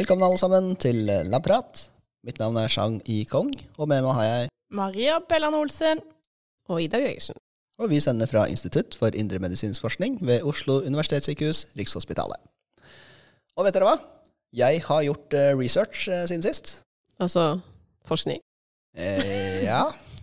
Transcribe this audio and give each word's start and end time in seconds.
Velkommen 0.00 0.24
alle 0.24 0.38
sammen 0.40 0.76
til 0.80 0.96
Labprat. 1.28 1.82
Mitt 2.24 2.38
navn 2.40 2.56
er 2.56 2.70
Shang 2.72 3.02
I. 3.04 3.18
Kong, 3.28 3.50
og 3.76 3.88
med 3.90 4.00
meg 4.00 4.14
har 4.16 4.24
jeg 4.24 4.48
Maria 4.72 5.18
Bellan 5.28 5.52
Olsen. 5.58 5.98
Og 6.72 6.78
Ida 6.80 6.96
Gregersen. 7.02 7.36
Og 7.76 7.90
vi 7.90 7.98
sender 8.00 8.30
fra 8.30 8.46
Institutt 8.48 8.94
for 8.96 9.12
indremedisinsk 9.12 9.82
forskning 9.84 10.14
ved 10.24 10.46
Oslo 10.48 10.78
universitetssykehus, 10.86 11.66
Rikshospitalet. 11.76 12.40
Og 13.58 13.66
vet 13.66 13.76
dere 13.76 13.90
hva? 13.90 13.98
Jeg 14.56 14.80
har 14.86 15.02
gjort 15.04 15.36
eh, 15.36 15.50
research 15.58 16.06
eh, 16.08 16.24
siden 16.30 16.46
sist. 16.46 16.78
Altså 17.20 17.58
forskning. 18.08 18.40
Eh, 18.96 19.66
ja, 19.66 19.82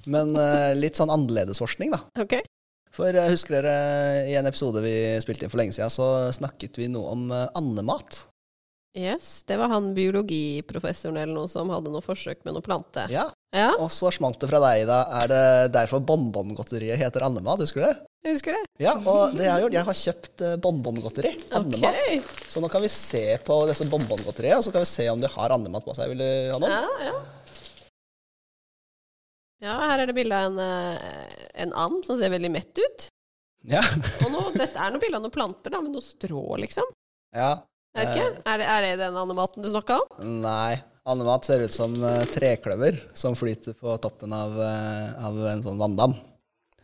men 0.09 0.33
eh, 0.41 0.71
litt 0.79 0.97
sånn 0.97 1.13
annerledes 1.13 1.61
forskning, 1.61 1.93
da. 1.93 2.01
Ok. 2.23 2.39
For 2.97 3.13
eh, 3.13 3.29
husker 3.29 3.59
dere 3.59 4.25
i 4.25 4.33
en 4.41 4.49
episode 4.49 4.81
vi 4.81 4.95
spilte 5.21 5.45
inn 5.45 5.53
for 5.53 5.61
lenge 5.61 5.77
siden, 5.77 5.93
så 5.93 6.33
snakket 6.39 6.81
vi 6.81 6.89
noe 6.89 7.13
om 7.13 7.29
eh, 7.29 7.45
andemat. 7.61 8.23
Yes, 8.97 9.43
det 9.45 9.59
var 9.61 9.69
han 9.69 9.91
biologiprofessoren 9.93 11.19
eller 11.21 11.35
noe 11.35 11.49
som 11.51 11.69
hadde 11.69 11.91
noe 11.93 12.01
forsøk 12.01 12.39
med 12.47 12.55
noe 12.57 12.65
plante. 12.65 13.03
Ja, 13.13 13.27
Ja, 13.53 13.69
Og 13.79 13.91
så 13.93 14.09
smalt 14.11 14.39
det 14.41 14.49
fra 14.49 14.59
deg, 14.63 14.87
da. 14.89 14.97
Er 15.21 15.29
det 15.31 15.43
derfor 15.75 16.01
bonbongodteriet 16.03 16.97
heter 16.99 17.23
andemat? 17.27 17.61
Husker 17.63 17.83
du 17.83 17.85
det? 17.87 17.95
jeg 18.27 18.33
husker 18.35 18.57
det. 18.57 18.63
Ja, 18.83 18.95
og 18.97 19.37
det 19.37 19.45
jeg 19.45 19.53
har 19.53 19.61
gjort, 19.63 19.75
jeg 19.77 19.87
har 19.87 19.97
kjøpt 20.01 20.41
eh, 20.43 20.55
bonbongodteri. 20.65 21.31
Andemat. 21.55 21.95
Ok. 22.01 22.33
Så 22.51 22.59
nå 22.63 22.67
kan 22.73 22.83
vi 22.83 22.89
se 22.91 23.21
på 23.45 23.59
disse 23.69 23.87
bonbongodteriet, 23.87 24.57
og 24.57 24.65
så 24.65 24.73
kan 24.75 24.83
vi 24.83 24.89
se 24.89 25.05
om 25.13 25.21
de 25.21 25.29
har 25.31 25.55
andemat 25.55 25.85
på 25.85 25.95
seg. 25.95 26.11
Vil 26.11 26.25
du 26.25 26.27
ha 26.51 26.57
noen? 26.59 26.73
Ja, 26.73 27.11
ja. 27.11 27.15
Ja, 29.63 29.77
her 29.89 30.03
er 30.03 30.09
det 30.11 30.17
bilde 30.17 30.37
av 30.37 30.51
en, 30.51 30.59
eh, 30.61 31.47
en 31.63 31.71
and 31.73 32.03
som 32.05 32.19
ser 32.19 32.33
veldig 32.33 32.51
mett 32.53 32.77
ut. 32.81 33.07
Ja. 33.71 33.81
Og 34.25 34.29
noe, 34.33 34.51
det 34.57 34.67
er 34.69 34.91
noe 34.93 35.01
bilde 35.01 35.17
av 35.17 35.23
noen 35.25 35.33
planter, 35.33 35.73
da, 35.73 35.81
med 35.81 35.95
noe 35.95 36.03
strå, 36.05 36.43
liksom. 36.65 36.91
ja. 37.37 37.55
Jeg 37.97 38.05
vet 38.05 38.13
ikke. 38.13 38.43
Er 38.45 38.61
det, 38.61 38.67
er 38.69 38.85
det 38.85 38.93
den 39.01 39.17
andematen 39.17 39.65
du 39.65 39.69
snakka 39.73 39.97
om? 40.03 40.31
Nei. 40.43 40.77
Andemat 41.07 41.47
ser 41.47 41.63
ut 41.63 41.73
som 41.73 41.93
eh, 42.03 42.25
trekløver 42.29 42.97
som 43.15 43.35
flyter 43.37 43.77
på 43.79 43.93
toppen 44.03 44.33
av, 44.35 44.57
eh, 44.59 45.13
av 45.23 45.37
en 45.53 45.63
sånn 45.63 45.79
vanndam. 45.79 46.17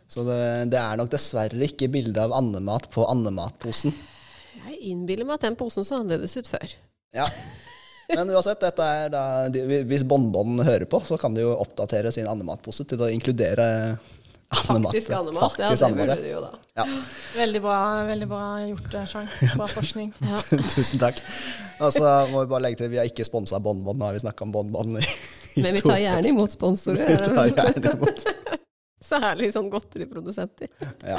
Så 0.08 0.24
det, 0.28 0.40
det 0.72 0.80
er 0.80 1.00
nok 1.00 1.12
dessverre 1.12 1.68
ikke 1.68 1.90
bilde 1.92 2.24
av 2.24 2.34
andemat 2.38 2.88
på 2.94 3.04
andematposen. 3.10 3.94
Jeg 4.64 4.80
innbiller 4.94 5.28
meg 5.28 5.40
at 5.40 5.48
den 5.50 5.60
posen 5.60 5.86
så 5.86 6.00
annerledes 6.00 6.38
ut 6.40 6.50
før. 6.50 6.74
Ja. 7.14 7.28
Men 8.10 8.32
uansett, 8.32 8.62
dette 8.62 8.84
er 8.84 9.12
da, 9.14 9.24
hvis 9.90 10.06
Bonbon 10.08 10.62
hører 10.64 10.86
på, 10.90 11.02
så 11.08 11.18
kan 11.20 11.36
de 11.36 11.46
jo 11.46 11.54
oppdatere 11.56 12.12
sin 12.14 12.30
andematpose 12.30 12.86
til 12.88 13.02
å 13.04 13.10
inkludere. 13.12 13.68
Faktisk 14.54 15.12
andemat. 15.16 15.56
Ja, 15.60 15.70
det 15.76 15.90
burde 15.96 16.16
du 16.22 16.28
jo 16.30 16.42
da. 16.44 16.50
ja. 16.78 16.86
Veldig 17.38 17.62
bra, 17.64 17.78
veldig 18.10 18.28
bra 18.30 18.42
gjort, 18.68 18.94
eh, 18.94 19.06
Chang. 19.10 19.28
Bra 19.58 19.68
forskning. 19.72 20.12
Ja. 20.22 20.42
Tusen 20.76 21.00
takk. 21.02 21.22
Og 21.82 21.94
så 21.96 22.12
må 22.32 22.44
vi 22.44 22.52
bare 22.52 22.62
legge 22.68 22.84
til, 22.84 22.92
vi 22.94 23.00
har 23.02 23.10
ikke 23.10 23.26
sponsa 23.28 23.60
Bonbon, 23.64 23.98
nå 23.98 24.06
har 24.10 24.14
vi 24.18 24.22
snakka 24.24 24.46
om 24.46 24.52
Bonbon 24.54 25.00
i, 25.02 25.06
i 25.58 25.64
Men 25.66 25.74
vi 25.80 25.82
tar 25.86 25.98
gjerne 26.04 26.30
imot 26.30 26.54
sponsorer. 26.54 27.10
Vi 27.10 27.18
tar 27.26 27.50
gjerne 27.50 27.96
imot. 27.98 28.28
Særlig 29.04 29.50
sånn 29.52 29.68
godteriprodusenter. 29.74 30.70
Ja. 31.04 31.18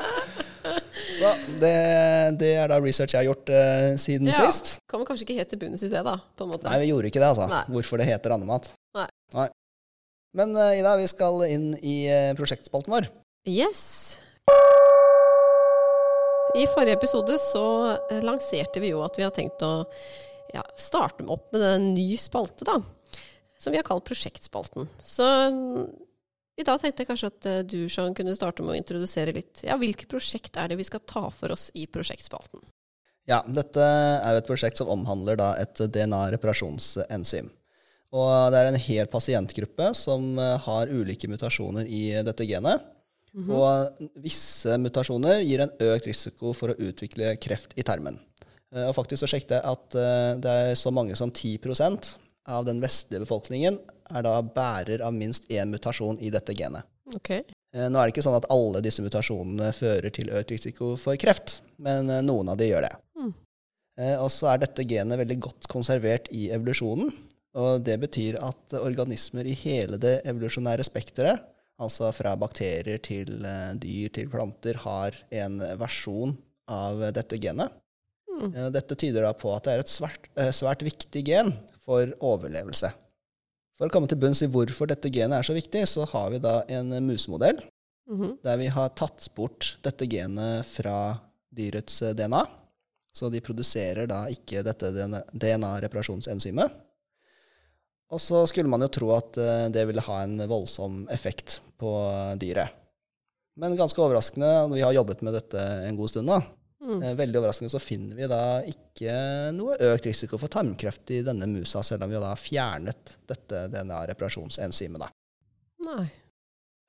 Så 1.18 1.32
det, 1.60 1.74
det 2.40 2.54
er 2.62 2.70
da 2.72 2.78
research 2.80 3.12
jeg 3.12 3.20
har 3.20 3.26
gjort 3.28 3.50
eh, 3.52 3.90
siden 4.00 4.30
Ja. 4.32 4.46
sist. 4.46 4.78
Kommer 4.88 5.04
kanskje 5.10 5.26
ikke 5.26 5.36
helt 5.42 5.50
til 5.52 5.60
bunns 5.60 5.84
i 5.84 5.90
det, 5.92 6.00
da. 6.06 6.14
på 6.38 6.46
en 6.46 6.54
måte. 6.54 6.64
Nei, 6.70 6.78
vi 6.86 6.88
gjorde 6.94 7.10
ikke 7.12 7.20
det, 7.20 7.28
altså. 7.34 7.50
Nei. 7.50 7.60
Hvorfor 7.74 8.00
det 8.00 8.06
heter 8.08 8.32
andemat. 8.38 8.70
Nei. 8.96 9.48
Men 10.34 10.56
eh, 10.56 10.80
Ida, 10.80 10.96
vi 10.98 11.08
skal 11.08 11.44
inn 11.46 11.68
i 11.78 12.04
eh, 12.10 12.34
prosjektspalten 12.34 12.92
vår. 12.92 13.06
Yes. 13.46 14.18
I 16.58 16.66
forrige 16.74 16.98
episode 16.98 17.38
så 17.38 17.66
eh, 18.10 18.22
lanserte 18.24 18.82
vi 18.82 18.90
jo 18.90 19.04
at 19.06 19.18
vi 19.18 19.26
har 19.26 19.34
tenkt 19.34 19.62
å 19.62 19.86
ja, 20.54 20.64
starte 20.78 21.26
opp 21.30 21.54
med 21.54 21.62
en 21.68 21.88
ny 21.94 22.08
spalte, 22.18 22.66
da. 22.66 22.80
Som 23.58 23.72
vi 23.72 23.78
har 23.78 23.86
kalt 23.86 24.04
Prosjektspalten. 24.06 24.90
Så 25.02 25.24
i 26.58 26.66
dag 26.66 26.82
tenkte 26.82 27.02
jeg 27.02 27.08
kanskje 27.08 27.30
at 27.30 27.46
du, 27.70 27.78
Jean, 27.86 28.14
kunne 28.14 28.34
starte 28.36 28.62
med 28.62 28.74
å 28.74 28.78
introdusere 28.78 29.32
litt. 29.34 29.62
Ja, 29.66 29.78
hvilke 29.80 30.10
prosjekt 30.10 30.58
er 30.58 30.70
det 30.70 30.78
vi 30.78 30.86
skal 30.86 31.02
ta 31.06 31.28
for 31.32 31.54
oss 31.54 31.70
i 31.78 31.86
Prosjektspalten? 31.90 32.60
Ja, 33.30 33.40
dette 33.46 33.80
er 33.80 34.34
jo 34.34 34.42
et 34.42 34.50
prosjekt 34.50 34.82
som 34.82 34.90
omhandler 34.92 35.38
da 35.40 35.54
et 35.62 35.80
DNA-reparasjonsenzym. 35.80 37.48
Og 38.14 38.52
det 38.54 38.60
er 38.60 38.70
en 38.70 38.78
hel 38.78 39.08
pasientgruppe 39.10 39.90
som 39.98 40.36
eh, 40.38 40.56
har 40.66 40.92
ulike 40.92 41.30
mutasjoner 41.30 41.88
i 41.90 42.04
dette 42.26 42.46
genet. 42.46 42.84
Og 43.34 44.10
visse 44.22 44.76
mutasjoner 44.78 45.40
gir 45.42 45.64
en 45.64 45.72
økt 45.82 46.06
risiko 46.06 46.52
for 46.54 46.70
å 46.70 46.78
utvikle 46.78 47.34
kreft 47.42 47.74
i 47.74 47.82
tarmen. 47.86 48.20
Eh, 48.74 48.86
Og 48.86 48.94
faktisk 48.94 49.24
så 49.24 49.30
sjekket 49.30 49.56
jeg 49.58 49.72
at 49.72 49.98
eh, 49.98 50.30
det 50.42 50.54
er 50.68 50.78
så 50.78 50.92
mange 50.94 51.16
som 51.18 51.32
10% 51.34 52.14
av 52.54 52.66
den 52.68 52.80
vestlige 52.82 53.24
befolkningen 53.24 53.78
er 54.14 54.24
da 54.26 54.36
bærer 54.44 55.02
av 55.02 55.14
minst 55.16 55.48
én 55.50 55.72
mutasjon 55.72 56.20
i 56.20 56.30
dette 56.30 56.54
genet. 56.54 56.86
Ok. 57.14 57.30
Eh, 57.34 57.88
Nå 57.88 57.98
er 57.98 58.06
det 58.06 58.14
ikke 58.14 58.26
sånn 58.26 58.38
at 58.38 58.50
alle 58.54 58.82
disse 58.84 59.02
mutasjonene 59.02 59.72
fører 59.74 60.14
til 60.14 60.30
økt 60.30 60.54
risiko 60.54 60.94
for 61.00 61.18
kreft, 61.18 61.62
men 61.82 62.06
noen 62.26 62.52
av 62.52 62.60
de 62.60 62.70
gjør 62.70 62.86
det. 62.86 62.94
Mm. 63.18 63.32
Og 64.18 64.30
så 64.34 64.48
er 64.50 64.58
dette 64.62 64.82
genet 64.90 65.18
veldig 65.20 65.36
godt 65.42 65.66
konservert 65.70 66.26
i 66.34 66.48
evolusjonen. 66.54 67.12
Og 67.54 67.84
det 67.86 67.98
betyr 68.02 68.38
at 68.42 68.74
organismer 68.80 69.46
i 69.46 69.54
hele 69.58 69.98
det 70.02 70.16
evolusjonære 70.26 70.86
spekteret, 70.86 71.44
altså 71.78 72.10
fra 72.14 72.34
bakterier 72.38 72.98
til 73.02 73.44
eh, 73.46 73.70
dyr 73.78 74.10
til 74.14 74.30
planter, 74.30 74.78
har 74.82 75.16
en 75.30 75.60
versjon 75.78 76.36
av 76.70 77.02
dette 77.14 77.38
genet. 77.42 77.70
Mm. 78.34 78.50
Dette 78.74 78.96
tyder 78.98 79.22
da 79.22 79.30
på 79.38 79.52
at 79.54 79.66
det 79.66 79.74
er 79.74 79.84
et 79.84 79.92
svært, 79.92 80.26
eh, 80.38 80.50
svært 80.54 80.82
viktig 80.82 81.22
gen 81.26 81.52
for 81.84 82.10
overlevelse. 82.18 82.90
For 83.78 83.86
å 83.86 83.94
komme 83.94 84.10
til 84.10 84.18
bunns 84.22 84.42
i 84.42 84.50
hvorfor 84.50 84.90
dette 84.90 85.10
genet 85.10 85.38
er 85.38 85.46
så 85.46 85.54
viktig, 85.54 85.82
så 85.90 86.06
har 86.10 86.30
vi 86.34 86.42
da 86.42 86.60
en 86.70 86.94
musemodell 87.06 87.62
Mhm. 88.10 88.38
der 88.42 88.56
vi 88.56 88.66
har 88.66 88.88
tatt 88.88 89.28
bort 89.34 89.78
dette 89.82 90.06
genet 90.06 90.66
fra 90.66 91.18
dyrets 91.54 92.02
eh, 92.02 92.12
DNA. 92.12 92.42
Så 93.14 93.30
de 93.30 93.40
produserer 93.40 94.08
da 94.10 94.24
ikke 94.26 94.64
dette 94.66 94.90
DNA-reparasjonsenzymet. 95.32 96.72
Og 98.12 98.20
så 98.20 98.42
skulle 98.46 98.68
man 98.70 98.84
jo 98.84 98.90
tro 98.92 99.12
at 99.16 99.36
eh, 99.40 99.68
det 99.74 99.86
ville 99.88 100.02
ha 100.04 100.18
en 100.24 100.36
voldsom 100.50 101.04
effekt 101.14 101.60
på 101.80 101.90
dyret. 102.40 102.70
Men 103.56 103.76
ganske 103.78 104.00
overraskende, 104.02 104.50
når 104.68 104.74
vi 104.74 104.82
har 104.84 104.96
jobbet 104.96 105.22
med 105.22 105.34
dette 105.38 105.62
en 105.88 105.96
god 105.98 106.10
stund 106.12 106.28
da, 106.32 106.42
Mm. 106.84 106.98
eh, 107.00 107.14
veldig 107.16 107.38
overraskende 107.40 107.70
så 107.72 107.80
finner 107.80 108.18
vi 108.18 108.26
da 108.28 108.60
ikke 108.68 109.12
noe 109.56 109.76
økt 109.80 110.04
risiko 110.04 110.36
for 110.36 110.52
tarmkreft 110.52 111.08
i 111.16 111.22
denne 111.24 111.46
musa, 111.48 111.80
selv 111.82 112.04
om 112.04 112.10
vi 112.12 112.18
da 112.20 112.28
har 112.34 112.36
fjernet 112.36 113.14
dette 113.26 113.62
DNA-reparasjonsenzymet. 113.72 115.00
da. 115.00 115.08
Nei. 115.86 116.04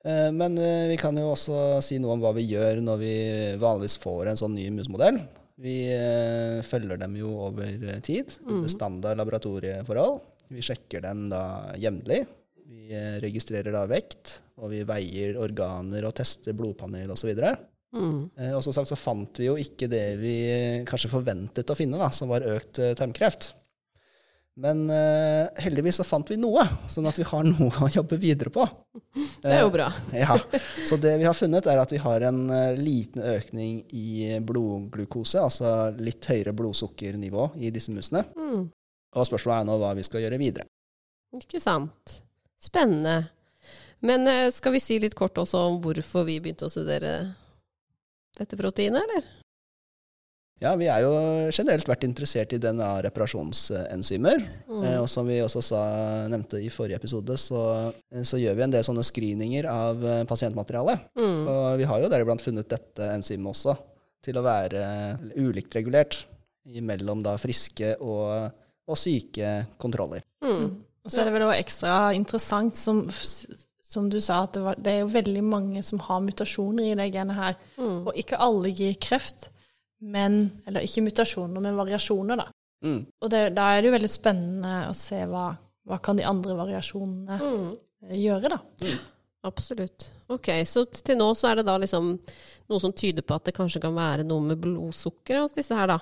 Eh, 0.04 0.30
Men 0.36 0.54
vi 0.90 0.98
kan 1.00 1.16
jo 1.16 1.30
også 1.32 1.80
si 1.82 1.96
noe 1.98 2.12
om 2.12 2.20
hva 2.20 2.34
vi 2.36 2.44
gjør 2.50 2.82
når 2.84 2.98
vi 3.00 3.14
vanligvis 3.56 3.96
får 4.02 4.28
en 4.28 4.36
sånn 4.36 4.54
ny 4.54 4.68
musemodell. 4.70 5.22
Vi 5.56 5.78
følger 6.68 6.98
dem 7.00 7.16
jo 7.16 7.30
over 7.48 8.00
tid, 8.04 8.36
under 8.46 8.68
standard 8.68 9.16
laboratorieforhold. 9.16 10.20
Vi 10.52 10.64
sjekker 10.64 11.04
dem 11.04 11.26
da 11.32 11.42
jevnlig. 11.80 12.24
Vi 12.66 12.90
eh, 12.94 13.16
registrerer 13.22 13.74
da 13.74 13.84
vekt, 13.90 14.40
og 14.60 14.72
vi 14.72 14.82
veier 14.86 15.38
organer 15.42 16.06
og 16.08 16.14
tester 16.18 16.56
blodpanel 16.56 17.12
osv. 17.14 17.32
Mm. 17.94 18.30
Eh, 18.36 18.54
Og 18.56 18.62
som 18.64 18.74
sagt 18.74 18.90
så 18.90 18.98
fant 18.98 19.38
vi 19.40 19.48
jo 19.48 19.58
ikke 19.60 19.88
det 19.90 20.06
vi 20.20 20.34
kanskje 20.88 21.12
forventet 21.12 21.70
å 21.70 21.78
finne, 21.78 22.00
da, 22.00 22.10
som 22.14 22.32
var 22.32 22.46
økt 22.46 22.82
eh, 22.82 22.96
tarmkreft. 22.98 23.52
Men 24.56 24.86
uh, 24.88 25.52
heldigvis 25.60 25.98
så 26.00 26.04
fant 26.08 26.30
vi 26.32 26.38
noe, 26.40 26.62
sånn 26.88 27.04
at 27.10 27.18
vi 27.20 27.26
har 27.28 27.44
noe 27.50 27.82
å 27.84 27.90
jobbe 27.92 28.16
videre 28.16 28.48
på. 28.52 28.64
Det 29.42 29.52
er 29.52 29.60
jo 29.60 29.72
bra. 29.74 29.90
Ja, 30.16 30.38
Så 30.88 30.96
det 31.00 31.12
vi 31.20 31.26
har 31.28 31.36
funnet, 31.36 31.68
er 31.68 31.82
at 31.82 31.92
vi 31.92 32.00
har 32.00 32.24
en 32.24 32.46
uh, 32.48 32.72
liten 32.78 33.20
økning 33.20 33.82
i 33.92 34.38
blodglukose, 34.40 35.42
altså 35.44 35.74
litt 36.00 36.24
høyere 36.32 36.56
blodsukkernivå 36.56 37.50
i 37.60 37.68
disse 37.74 37.92
musene. 37.92 38.24
Mm. 38.32 38.64
Og 39.16 39.24
spørsmålet 39.24 39.64
er 39.64 39.68
nå 39.70 39.78
hva 39.80 39.94
vi 39.96 40.04
skal 40.06 40.22
gjøre 40.24 40.40
videre. 40.40 40.68
Ikke 41.36 41.60
sant. 41.62 42.20
Spennende. 42.62 43.30
Men 44.04 44.28
eh, 44.28 44.50
skal 44.52 44.76
vi 44.76 44.82
si 44.82 44.98
litt 45.00 45.16
kort 45.16 45.38
også 45.40 45.66
om 45.70 45.80
hvorfor 45.84 46.26
vi 46.28 46.38
begynte 46.42 46.68
å 46.68 46.72
studere 46.72 47.16
dette 48.36 48.58
proteinet, 48.58 49.00
eller? 49.00 49.32
Ja, 50.60 50.70
vi 50.80 50.86
er 50.88 51.02
jo 51.04 51.12
generelt 51.52 51.88
vært 51.88 52.06
interessert 52.06 52.54
i 52.56 52.60
DNA-reparasjonsenzymer. 52.60 54.44
Mm. 54.68 54.84
Eh, 54.84 54.98
Og 55.02 55.08
som 55.12 55.28
vi 55.28 55.40
også 55.44 55.64
sa, 55.64 55.82
nevnte 56.32 56.60
i 56.64 56.70
forrige 56.72 57.00
episode, 57.00 57.36
så, 57.40 57.64
eh, 58.12 58.24
så 58.24 58.40
gjør 58.40 58.56
vi 58.56 58.64
en 58.68 58.76
del 58.76 58.86
sånne 58.86 59.04
screeninger 59.04 59.68
av 59.72 60.04
pasientmateriale. 60.28 60.98
Mm. 61.16 61.42
Og 61.44 61.66
vi 61.80 61.88
har 61.88 62.04
jo 62.04 62.12
deriblant 62.12 62.44
funnet 62.44 62.68
dette 62.72 63.10
enzymet 63.16 63.52
også 63.52 63.76
til 64.24 64.40
å 64.40 64.44
være 64.44 64.84
ulikt 65.38 65.76
regulert 65.76 66.24
mellom 66.82 67.20
da 67.22 67.36
friske 67.38 67.92
og, 68.02 68.50
og 68.86 68.96
syke 69.00 69.66
kontroller. 69.82 70.22
Mm. 70.44 70.76
Og 71.06 71.10
så 71.12 71.20
er 71.20 71.24
det 71.28 71.32
vel 71.36 71.44
også 71.46 71.60
ekstra 71.62 71.96
interessant, 72.14 72.76
som, 72.78 73.04
som 73.86 74.08
du 74.10 74.18
sa, 74.20 74.40
at 74.44 74.52
det, 74.56 74.62
var, 74.62 74.74
det 74.78 74.92
er 74.92 75.00
jo 75.04 75.10
veldig 75.14 75.42
mange 75.46 75.82
som 75.86 75.98
har 76.02 76.20
mutasjoner 76.24 76.88
i 76.92 76.94
det 76.98 77.08
genet 77.14 77.36
her. 77.38 77.56
Mm. 77.78 78.00
Og 78.06 78.12
ikke 78.18 78.38
alle 78.42 78.70
gir 78.74 78.94
kreft, 79.00 79.50
men 80.02 80.50
Eller 80.66 80.84
ikke 80.84 81.02
mutasjoner, 81.06 81.60
men 81.64 81.78
variasjoner, 81.78 82.36
da. 82.36 82.48
Mm. 82.84 82.98
Og 83.22 83.30
det, 83.32 83.44
da 83.56 83.70
er 83.72 83.80
det 83.82 83.88
jo 83.88 83.94
veldig 83.96 84.10
spennende 84.12 84.72
å 84.90 84.94
se 84.94 85.22
hva, 85.30 85.46
hva 85.88 85.98
kan 86.04 86.18
de 86.18 86.26
andre 86.28 86.54
variasjonene 86.58 87.38
Mm. 87.40 87.70
eh, 88.10 88.16
gjøre, 88.20 88.50
da. 88.52 88.58
Absolutt. 89.46 90.10
Ok, 90.34 90.48
så 90.66 90.82
til 90.90 91.16
nå 91.20 91.30
så 91.38 91.48
er 91.52 91.60
det 91.60 91.66
da 91.68 91.76
liksom 91.78 92.12
noe 92.68 92.80
som 92.82 92.92
tyder 92.92 93.22
på 93.22 93.36
at 93.38 93.44
det 93.46 93.54
kanskje 93.56 93.80
kan 93.84 93.94
være 93.94 94.24
noe 94.26 94.42
med 94.42 94.58
blodsukker 94.60 95.38
hos 95.44 95.54
disse 95.54 95.74
her, 95.78 95.86
da. 95.94 96.00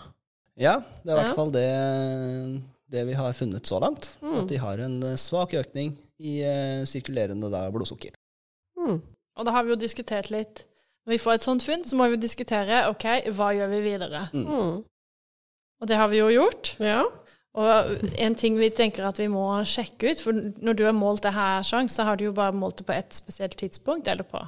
Ja, 0.57 0.79
det 1.05 1.13
er 1.13 1.15
i 1.15 1.19
Ja. 1.19 1.23
hvert 1.23 1.37
fall 1.37 1.51
det, 1.53 1.69
det 2.95 3.05
vi 3.09 3.17
har 3.19 3.35
funnet 3.37 3.67
så 3.67 3.81
langt. 3.83 4.13
Mm. 4.23 4.37
At 4.41 4.49
de 4.51 4.61
har 4.63 4.83
en 4.85 5.01
eh, 5.03 5.19
svak 5.21 5.55
økning 5.59 5.97
i 6.23 6.39
eh, 6.47 6.85
sirkulerende 6.89 7.51
da, 7.53 7.67
blodsukker. 7.75 8.15
Mm. 8.79 9.01
Og 9.35 9.47
da 9.47 9.55
har 9.55 9.67
vi 9.67 9.75
jo 9.75 9.81
diskutert 9.81 10.31
litt 10.31 10.67
Når 11.05 11.15
vi 11.15 11.21
får 11.21 11.37
et 11.37 11.45
sånt 11.45 11.65
funn, 11.65 11.83
så 11.85 11.97
må 11.99 12.07
vi 12.09 12.17
diskutere 12.17 12.87
OK, 12.89 13.05
hva 13.37 13.51
gjør 13.53 13.71
vi 13.75 13.81
videre? 13.85 14.23
Mm. 14.33 14.79
Og 15.83 15.89
det 15.91 15.99
har 16.01 16.09
vi 16.09 16.23
jo 16.23 16.31
gjort. 16.33 16.71
Ja. 16.81 17.03
Og 17.61 17.91
en 18.25 18.37
ting 18.41 18.57
vi 18.57 18.71
tenker 18.75 19.05
at 19.05 19.21
vi 19.21 19.27
må 19.29 19.45
sjekke 19.69 20.15
ut, 20.15 20.23
for 20.25 20.33
når 20.35 20.79
du 20.79 20.85
har 20.89 20.97
målt 20.97 21.23
det 21.27 21.35
her, 21.37 21.61
Sjang, 21.67 21.91
så 21.93 22.07
har 22.09 22.17
du 22.17 22.25
jo 22.25 22.33
bare 22.35 22.57
målt 22.57 22.81
det 22.81 22.87
på 22.89 22.97
ett 22.97 23.13
spesielt 23.15 23.59
tidspunkt, 23.61 24.09
eller 24.09 24.25
på. 24.27 24.41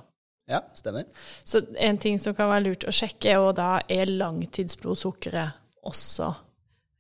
Ja, 0.51 0.63
stemmer. 0.75 1.05
Så 1.45 1.61
en 1.77 2.01
ting 2.03 2.19
som 2.23 2.35
kan 2.35 2.49
være 2.51 2.65
lurt 2.71 2.89
å 2.89 2.95
sjekke, 2.95 3.31
er 3.31 3.39
jo 3.43 3.53
da 3.55 3.71
er 3.93 4.11
langtidsblodsukkeret 4.11 5.61
også 5.87 6.33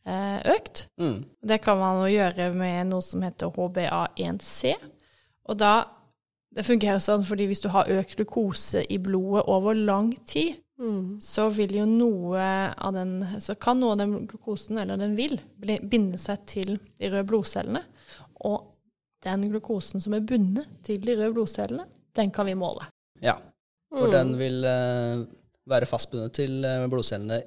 økt. 0.07 0.87
Mm. 1.01 1.25
Det 1.43 1.59
kan 1.65 1.79
man 1.79 2.03
jo 2.05 2.13
gjøre 2.17 2.53
med 2.55 2.87
noe 2.93 3.03
som 3.03 3.23
heter 3.27 3.51
HBA1C. 3.57 4.75
Og 5.49 5.59
da 5.59 5.85
Det 6.57 6.65
fungerer 6.65 7.03
sånn 7.05 7.25
fordi 7.27 7.45
hvis 7.51 7.61
du 7.61 7.69
har 7.69 7.85
økt 7.93 8.15
glukose 8.17 8.81
i 8.89 8.97
blodet 8.99 9.43
over 9.49 9.75
lang 9.75 10.13
tid, 10.25 10.57
Mm. 10.79 11.17
så 11.21 11.49
vil 11.53 11.73
jo 11.73 11.85
noe 11.87 12.39
av 12.77 12.93
den 12.93 13.23
Så 13.41 13.55
kan 13.59 13.79
noe 13.81 13.93
av 13.93 13.99
den 13.99 14.27
glukosen, 14.29 14.79
eller 14.79 14.97
den 14.99 15.17
vil, 15.17 15.39
bli, 15.59 15.79
binde 15.81 16.19
seg 16.19 16.45
til 16.47 16.77
de 16.99 17.09
røde 17.11 17.25
blodcellene. 17.27 17.81
Og 18.45 18.63
den 19.25 19.47
glukosen 19.51 20.01
som 20.03 20.13
er 20.15 20.21
bundet 20.21 20.67
til 20.85 21.01
de 21.01 21.15
røde 21.17 21.33
blodcellene, 21.33 21.87
den 22.15 22.31
kan 22.31 22.47
vi 22.47 22.55
måle. 22.55 22.85
Ja, 23.23 23.39
for 23.91 24.07
Mm. 24.09 24.13
den 24.13 24.37
vil 24.39 24.65
eh, 24.65 25.25
være 25.67 25.87
fastbundet 25.87 26.33
til 26.35 26.65
eh, 26.65 26.87
blodcellene 26.89 27.43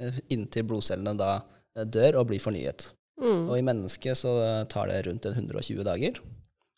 eh, 0.00 0.20
inntil 0.30 0.64
blodcellene 0.64 1.16
da 1.16 1.34
eh, 1.36 1.42
dør 1.74 2.20
og 2.20 2.28
blir 2.30 2.42
fornyet. 2.42 2.88
Mm. 3.20 3.48
Og 3.48 3.56
i 3.58 3.64
mennesket 3.66 4.18
så 4.18 4.32
eh, 4.42 4.62
tar 4.70 4.90
det 4.90 5.02
rundt 5.06 5.26
120 5.30 5.84
dager. 5.86 6.18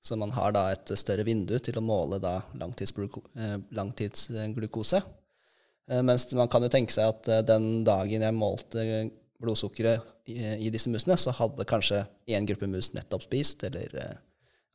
Så 0.07 0.17
man 0.21 0.31
har 0.37 0.53
da 0.55 0.69
et 0.71 0.93
større 1.01 1.25
vindu 1.27 1.57
til 1.59 1.79
å 1.81 1.85
måle 1.85 2.19
da 2.23 2.37
eh, 2.55 3.57
langtidsglukose. 3.75 5.01
Eh, 5.91 6.03
Mens 6.03 6.29
man 6.37 6.49
kan 6.53 6.63
jo 6.67 6.71
tenke 6.73 6.95
seg 6.95 7.09
at 7.13 7.29
eh, 7.33 7.43
den 7.47 7.83
dagen 7.87 8.23
jeg 8.25 8.37
målte 8.37 8.85
blodsukkeret 9.43 10.05
i, 10.33 10.37
i 10.67 10.71
disse 10.73 10.91
musene, 10.91 11.17
så 11.21 11.35
hadde 11.37 11.67
kanskje 11.69 12.05
én 12.33 12.47
gruppe 12.49 12.69
mus 12.71 12.93
nettopp 12.97 13.27
spist, 13.27 13.65
eller 13.69 13.93
eh, 14.01 14.15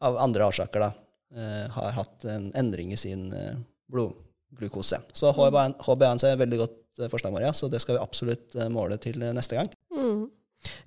av 0.05 0.17
andre 0.21 0.47
årsaker 0.49 0.83
da, 0.85 0.91
eh, 1.35 1.65
har 1.77 1.95
hatt 1.97 2.25
en 2.29 2.49
endring 2.57 2.93
i 2.93 2.99
sin 2.99 3.29
eh, 3.35 3.55
blodglukose. 3.91 5.01
Så 5.17 5.31
HbA- 5.35 5.73
HbA1c 5.81 6.27
er 6.29 6.35
et 6.37 6.43
veldig 6.43 6.59
godt 6.65 6.77
eh, 7.01 7.09
forslag, 7.11 7.33
Maria, 7.35 7.53
så 7.57 7.69
det 7.71 7.81
skal 7.83 7.97
vi 7.97 8.03
absolutt 8.03 8.55
eh, 8.57 8.69
måle 8.73 8.99
til 9.01 9.21
eh, 9.21 9.33
neste 9.35 9.57
gang. 9.59 9.71
Mm. 10.01 10.29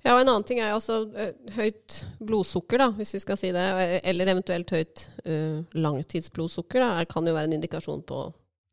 Ja, 0.05 0.13
og 0.13 0.21
en 0.21 0.29
annen 0.31 0.45
ting 0.47 0.61
er 0.63 0.69
jo 0.71 0.77
også 0.79 0.95
eh, 1.19 1.33
høyt 1.57 1.97
blodsukker, 2.23 2.79
da, 2.79 2.89
hvis 2.95 3.11
vi 3.17 3.19
skal 3.25 3.39
si 3.39 3.49
det. 3.51 3.63
Eller 4.07 4.29
eventuelt 4.31 4.69
høyt 4.71 5.01
uh, 5.25 5.63
langtidsblodsukker. 5.75 6.79
Da, 6.83 7.05
kan 7.11 7.27
jo 7.27 7.33
være 7.35 7.49
en 7.49 7.57
indikasjon 7.57 8.03
på 8.07 8.21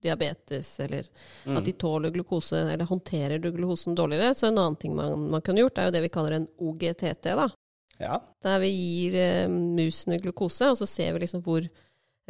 diabetes, 0.02 0.68
eller 0.82 1.06
Mm. 1.46 1.56
at 1.58 1.64
de 1.66 1.72
tåler 1.78 2.10
glukose, 2.14 2.58
eller 2.72 2.86
håndterer 2.86 3.38
du 3.42 3.50
glukosen 3.54 3.94
dårligere. 3.98 4.34
Så 4.34 4.46
en 4.48 4.58
annen 4.58 4.76
ting 4.78 4.94
man, 4.94 5.28
man 5.30 5.42
kunne 5.42 5.62
gjort, 5.62 5.78
er 5.78 5.88
jo 5.90 5.94
det 5.94 6.02
vi 6.02 6.08
kaller 6.14 6.36
en 6.38 6.48
OGTT, 6.58 7.24
da. 7.38 7.48
Ja, 8.02 8.20
Der 8.42 8.58
vi 8.58 8.70
gir 8.70 9.14
eh, 9.14 9.48
musene 9.48 10.18
glukose, 10.18 10.70
og 10.70 10.78
så 10.78 10.86
ser 10.90 11.12
vi 11.14 11.20
liksom 11.22 11.42
hvor 11.42 11.66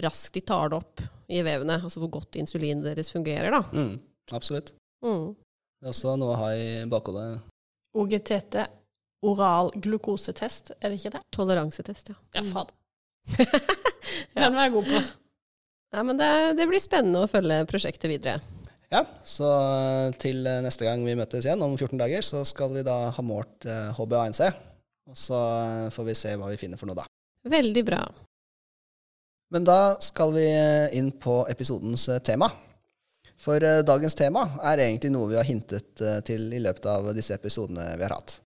raskt 0.03 0.35
de 0.35 0.41
tar 0.41 0.69
det 0.73 0.77
opp 0.81 1.01
i 1.29 1.41
vevene. 1.45 1.79
Altså 1.83 2.01
hvor 2.01 2.11
godt 2.21 2.37
insulinet 2.41 2.85
deres 2.85 3.13
fungerer, 3.13 3.51
da. 3.53 3.63
mm, 3.73 3.95
absolutt. 4.33 4.73
Mm. 5.05 5.35
Det 5.81 5.89
er 5.89 5.93
også 5.95 6.17
noe 6.21 6.35
å 6.35 6.41
ha 6.41 6.51
i 6.57 6.85
bakhodet. 6.89 7.41
OGTT, 7.93 8.63
oral 9.29 9.73
glukosetest, 9.83 10.73
er 10.81 10.91
det 10.93 11.01
ikke 11.01 11.17
det? 11.17 11.23
Toleransetest, 11.35 12.13
ja. 12.13 12.17
Ja, 12.39 12.45
faen. 12.47 12.73
fader. 13.37 13.77
Den 14.35 14.57
var 14.57 14.67
jeg 14.67 14.75
god 14.75 14.89
på. 14.89 15.03
Ja, 15.93 16.03
men 16.09 16.19
det, 16.19 16.33
det 16.59 16.67
blir 16.71 16.81
spennende 16.83 17.23
å 17.23 17.31
følge 17.31 17.63
prosjektet 17.69 18.09
videre. 18.11 18.41
Ja, 18.93 19.05
så 19.25 19.49
eh, 19.49 20.15
til 20.21 20.45
eh, 20.49 20.61
neste 20.65 20.85
gang 20.85 21.05
vi 21.05 21.17
møtes 21.17 21.47
igjen 21.47 21.63
om 21.65 21.77
14 21.79 22.01
dager, 22.01 22.25
så 22.25 22.43
skal 22.49 22.75
vi 22.77 22.85
da 22.85 22.97
ha 23.15 23.25
målt 23.25 23.65
eh, 23.69 23.93
HbA1c. 23.97 24.51
Og 25.09 25.17
så 25.19 25.39
eh, 25.39 25.89
får 25.93 26.09
vi 26.09 26.17
se 26.19 26.35
hva 26.37 26.51
vi 26.53 26.61
finner 26.61 26.81
for 26.81 26.91
noe 26.91 26.99
da. 27.01 27.07
Veldig 27.53 27.85
bra. 27.89 28.03
Men 29.53 29.65
da 29.69 29.95
skal 30.01 30.33
vi 30.37 30.45
eh, 30.49 30.93
inn 30.97 31.11
på 31.21 31.43
episodens 31.53 32.07
eh, 32.09 32.21
tema. 32.25 32.49
For 33.43 33.65
eh, 33.67 33.83
dagens 33.87 34.15
tema 34.19 34.47
er 34.71 34.85
egentlig 34.85 35.11
noe 35.15 35.33
vi 35.33 35.39
har 35.41 35.49
hintet 35.49 36.03
eh, 36.03 36.21
til 36.27 36.47
i 36.55 36.63
løpet 36.63 36.87
av 36.91 37.11
disse 37.17 37.35
episodene 37.35 37.93
vi 37.99 38.07
har 38.07 38.15
hatt. 38.15 38.39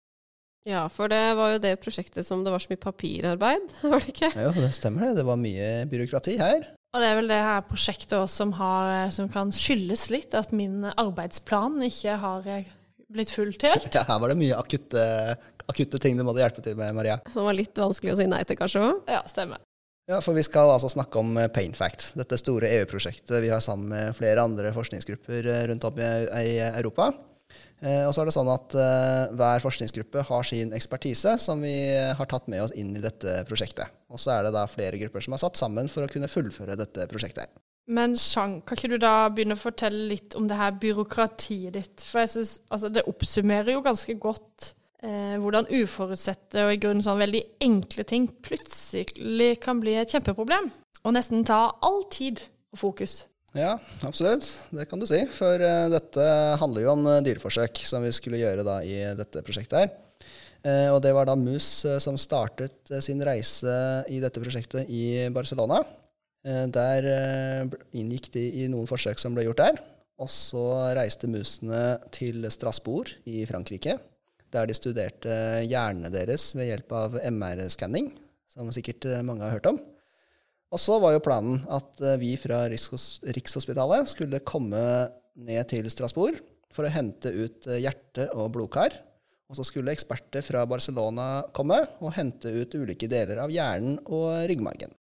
Ja, 0.66 0.88
for 0.90 1.12
det 1.12 1.36
var 1.38 1.52
jo 1.54 1.60
det 1.62 1.76
prosjektet 1.84 2.26
som 2.26 2.42
det 2.46 2.54
var 2.54 2.64
så 2.64 2.72
mye 2.72 2.82
papirarbeid, 2.82 3.68
var 3.92 4.02
det 4.02 4.16
ikke? 4.16 4.32
Jo, 4.48 4.54
det 4.56 4.72
stemmer 4.78 5.10
det. 5.10 5.20
Det 5.20 5.28
var 5.28 5.42
mye 5.42 5.68
byråkrati 5.92 6.40
her. 6.42 6.72
Og 6.96 7.04
det 7.04 7.10
er 7.12 7.18
vel 7.20 7.28
det 7.28 7.42
her 7.44 7.66
prosjektet 7.68 8.16
også 8.16 8.46
som, 8.46 8.56
har, 8.56 9.12
som 9.12 9.28
kan 9.32 9.52
skyldes 9.54 10.08
litt 10.14 10.36
at 10.38 10.56
min 10.56 10.88
arbeidsplan 10.96 11.76
ikke 11.90 12.16
har 12.24 12.48
eh, 12.48 12.72
blitt 13.12 13.36
fulgt 13.36 13.68
helt. 13.68 13.92
Ja, 13.98 14.06
her 14.08 14.22
var 14.24 14.32
det 14.32 14.40
mye 14.40 14.58
akutte, 14.58 15.04
akutte 15.68 16.00
ting 16.02 16.16
du 16.16 16.24
måtte 16.24 16.40
hjelpe 16.40 16.64
til 16.64 16.80
med, 16.80 16.96
Maria. 16.96 17.20
Som 17.36 17.50
var 17.50 17.60
litt 17.60 17.76
vanskelig 17.78 18.16
å 18.16 18.20
si 18.22 18.30
nei 18.32 18.42
til, 18.48 18.58
kanskje? 18.64 18.88
Ja, 19.12 19.26
stemmer. 19.28 19.60
Ja, 20.06 20.20
for 20.22 20.38
vi 20.38 20.44
skal 20.46 20.70
altså 20.70 20.90
snakke 20.92 21.18
om 21.18 21.34
eh, 21.42 21.50
Painfact, 21.50 22.12
dette 22.20 22.38
store 22.38 22.70
EU-prosjektet 22.78 23.40
vi 23.42 23.50
har 23.50 23.64
sammen 23.64 23.90
med 23.90 24.14
flere 24.14 24.44
andre 24.46 24.70
forskningsgrupper 24.76 25.48
eh, 25.50 25.64
rundt 25.72 25.88
om 25.88 25.98
i, 25.98 26.60
Europa. 26.68 27.10
Eh, 27.82 28.04
og 28.06 28.14
så 28.14 28.22
er 28.22 28.30
det 28.30 28.36
sånn 28.36 28.52
at 28.54 28.76
hver 29.34 29.64
forskningsgruppe 29.64 30.28
har 30.30 30.46
sin 30.46 30.76
ekspertise 30.78 31.36
som 31.42 31.66
vi 31.66 31.74
har 31.98 32.30
tatt 32.30 32.46
med 32.52 32.68
oss 32.68 32.76
inn 32.78 32.94
i 32.94 33.02
dette 33.02 33.40
prosjektet. 33.50 33.98
Og 34.14 34.22
så 34.22 34.36
er 34.36 34.46
det 34.46 34.54
da 34.54 34.68
flere 34.70 35.02
grupper 35.02 35.26
som 35.26 35.34
er 35.34 35.42
satt 35.42 35.58
sammen 35.58 35.90
for 35.90 36.06
å 36.06 36.12
kunne 36.12 36.30
fullføre 36.30 36.78
dette 36.78 37.10
prosjektet. 37.10 37.50
Men 37.90 38.14
Shang, 38.18 38.60
kan 38.66 38.78
ikke 38.78 38.96
du 38.96 39.02
da 39.02 39.28
begynne 39.34 39.58
å 39.58 39.62
fortelle 39.62 40.08
litt 40.14 40.38
om 40.38 40.46
det 40.50 40.58
her 40.58 40.78
byråkratiet 40.82 41.74
ditt? 41.74 42.06
For 42.06 42.22
jeg 42.22 42.34
synes, 42.34 42.56
altså, 42.70 42.94
det 42.94 43.06
oppsummerer 43.10 43.74
jo 43.74 43.86
ganske 43.86 44.18
godt 44.22 44.74
eh, 45.06 45.36
hvordan 45.42 45.70
uforutsette 45.82 46.66
og 46.66 46.74
i 46.74 46.82
grunnen 46.82 47.06
sånn 47.06 47.22
veldig 47.22 47.44
enkle 47.64 48.06
ting 48.10 48.28
plutselig 48.46 49.54
kan 49.64 49.80
bli 49.84 49.96
et 50.02 50.12
kjempeproblem. 50.12 50.72
Og 51.06 51.16
nesten 51.16 51.46
ta 51.48 51.68
all 51.86 52.04
tid 52.12 52.42
og 52.74 52.82
fokus. 52.82 53.24
Ja, 53.56 53.78
absolutt. 54.04 54.50
Det 54.76 54.88
kan 54.90 55.00
du 55.00 55.08
si. 55.08 55.22
For 55.38 55.62
eh, 55.62 55.86
dette 55.94 56.32
handler 56.60 56.84
jo 56.84 56.96
om 56.98 57.06
eh, 57.08 57.22
dyreforsøk 57.24 57.86
som 57.88 58.04
vi 58.04 58.12
skulle 58.16 58.42
gjøre 58.42 58.66
da 58.68 58.82
i 58.84 58.98
dette 59.16 59.46
prosjektet 59.46 59.86
her. 59.86 59.94
Eh, 60.66 60.90
og 60.90 61.02
det 61.06 61.14
var 61.14 61.28
da 61.30 61.36
mus 61.38 61.68
eh, 61.86 62.00
som 62.02 62.18
startet 62.18 62.90
eh, 62.90 63.04
sin 63.04 63.22
reise 63.22 63.76
i 64.10 64.18
dette 64.24 64.42
prosjektet 64.42 64.90
i 64.90 65.30
Barcelona. 65.34 65.84
Der 66.46 67.06
inngikk 67.98 68.28
de 68.36 68.42
i 68.62 68.68
noen 68.70 68.86
forsøk 68.86 69.18
som 69.18 69.34
ble 69.34 69.48
gjort 69.48 69.64
der. 69.64 69.80
Og 70.22 70.28
så 70.30 70.62
reiste 70.94 71.26
musene 71.26 71.96
til 72.14 72.46
Strasbourg 72.54 73.10
i 73.26 73.48
Frankrike, 73.50 73.96
der 74.56 74.70
de 74.70 74.78
studerte 74.78 75.36
hjernene 75.68 76.12
deres 76.14 76.50
ved 76.56 76.72
hjelp 76.72 76.96
av 76.96 77.20
MR-skanning, 77.22 78.14
som 78.52 78.72
sikkert 78.74 79.08
eh, 79.10 79.24
mange 79.26 79.46
har 79.46 79.58
hørt 79.58 79.70
om. 79.74 79.82
Og 80.74 80.82
så 80.82 80.98
var 81.00 81.14
jo 81.16 81.24
planen 81.24 81.62
at 81.72 82.02
eh, 82.04 82.18
vi 82.22 82.34
fra 82.40 82.66
Rikshos- 82.72 83.22
Rikshospitalet 83.36 84.12
skulle 84.12 84.44
komme 84.48 84.82
ned 85.36 85.68
til 85.72 85.88
Strasbourg 85.92 86.40
for 86.74 86.88
å 86.88 86.92
hente 86.92 87.32
ut 87.32 87.68
eh, 87.70 87.82
hjerte 87.86 88.30
og 88.36 88.54
blodkar. 88.56 88.96
Og 89.46 89.60
så 89.60 89.66
skulle 89.68 89.94
eksperter 89.94 90.42
fra 90.42 90.64
Barcelona 90.68 91.46
komme 91.54 91.78
og 92.02 92.16
hente 92.16 92.50
ut 92.50 92.74
ulike 92.76 93.08
deler 93.12 93.44
av 93.44 93.54
hjernen 93.54 94.00
og 94.08 94.48
ryggmargen. 94.50 94.96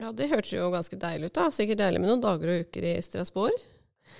Ja, 0.00 0.12
det 0.16 0.30
hørtes 0.30 0.54
jo 0.54 0.70
ganske 0.72 0.96
deilig 0.96 1.28
ut, 1.28 1.36
da. 1.36 1.48
Sikkert 1.52 1.82
deilig 1.82 2.00
med 2.00 2.12
noen 2.12 2.22
dager 2.22 2.52
og 2.52 2.62
uker 2.68 2.86
i 2.86 2.94
Strasbourg. 3.04 3.66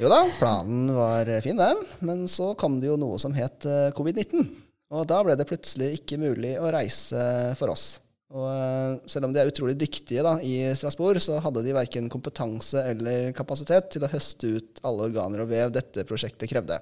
Jo 0.00 0.10
da, 0.10 0.25
planen 0.40 0.90
var 0.96 1.30
fin, 1.44 1.58
den. 1.60 1.84
Men 2.04 2.26
så 2.28 2.50
kom 2.58 2.80
det 2.82 2.90
jo 2.90 2.99
noe 3.00 3.16
som 3.22 3.32
het 3.37 3.64
eh, 3.68 3.92
covid-19. 3.96 4.50
Og 4.90 5.06
da 5.06 5.20
ble 5.23 5.37
det 5.38 5.47
plutselig 5.47 5.92
ikke 6.00 6.18
mulig 6.18 6.56
å 6.59 6.70
reise 6.75 7.20
for 7.59 7.70
oss. 7.75 8.00
Og 8.30 8.47
eh, 8.47 8.97
selv 9.11 9.26
om 9.26 9.32
de 9.35 9.40
er 9.42 9.50
utrolig 9.50 9.75
dyktige 9.78 10.23
da, 10.23 10.37
i 10.42 10.70
Strasbourg, 10.78 11.18
så 11.23 11.40
hadde 11.42 11.64
de 11.66 11.75
verken 11.75 12.11
kompetanse 12.11 12.82
eller 12.92 13.32
kapasitet 13.35 13.90
til 13.94 14.06
å 14.06 14.11
høste 14.11 14.52
ut 14.54 14.82
alle 14.87 15.09
organer 15.09 15.42
og 15.42 15.50
vev 15.50 15.73
dette 15.75 16.06
prosjektet 16.06 16.50
krevde. 16.50 16.78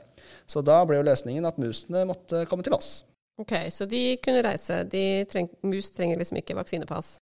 Så 0.49 0.61
da 0.65 0.83
ble 0.88 1.00
jo 1.00 1.07
løsningen 1.09 1.49
at 1.49 1.61
musene 1.61 2.05
måtte 2.09 2.45
komme 2.50 2.67
til 2.67 2.77
oss. 2.77 2.99
Ok, 3.41 3.55
så 3.73 3.87
de 3.88 4.19
kunne 4.21 4.43
reise. 4.45 4.83
De 4.93 5.25
treng, 5.31 5.49
mus 5.65 5.93
trenger 5.95 6.21
liksom 6.21 6.41
ikke 6.41 6.57
vaksinepass. 6.59 7.17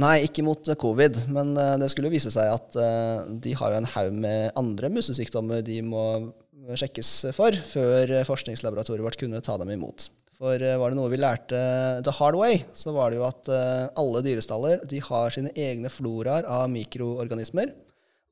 Nei, 0.00 0.20
ikke 0.24 0.44
mot 0.46 0.70
covid, 0.80 1.24
men 1.34 1.52
eh, 1.58 1.76
det 1.82 1.90
skulle 1.92 2.10
jo 2.10 2.14
vise 2.14 2.30
seg 2.34 2.50
at 2.50 2.78
eh, 2.78 3.26
de 3.42 3.54
har 3.58 3.74
jo 3.74 3.80
en 3.80 3.90
haug 3.94 4.20
med 4.22 4.50
andre 4.58 4.90
musesykdommer 4.94 5.62
de 5.66 5.80
må 5.86 6.04
sjekkes 6.76 7.12
for, 7.36 7.54
før 7.72 8.16
forskningslaboratoriet 8.28 9.06
vårt 9.06 9.20
kunne 9.20 9.42
ta 9.44 9.56
dem 9.60 9.72
imot. 9.74 10.10
For 10.40 10.56
eh, 10.56 10.78
var 10.80 10.92
det 10.92 10.96
noe 10.96 11.10
vi 11.12 11.20
lærte 11.20 11.60
the 12.06 12.14
hard 12.16 12.38
way, 12.40 12.62
så 12.72 12.94
var 12.96 13.12
det 13.12 13.20
jo 13.20 13.26
at 13.28 13.50
eh, 13.52 13.90
alle 14.00 14.22
dyrestaller 14.24 14.86
de 14.88 15.02
har 15.04 15.34
sine 15.34 15.52
egne 15.52 15.92
floraer 15.92 16.48
av 16.48 16.64
mikroorganismer. 16.72 17.74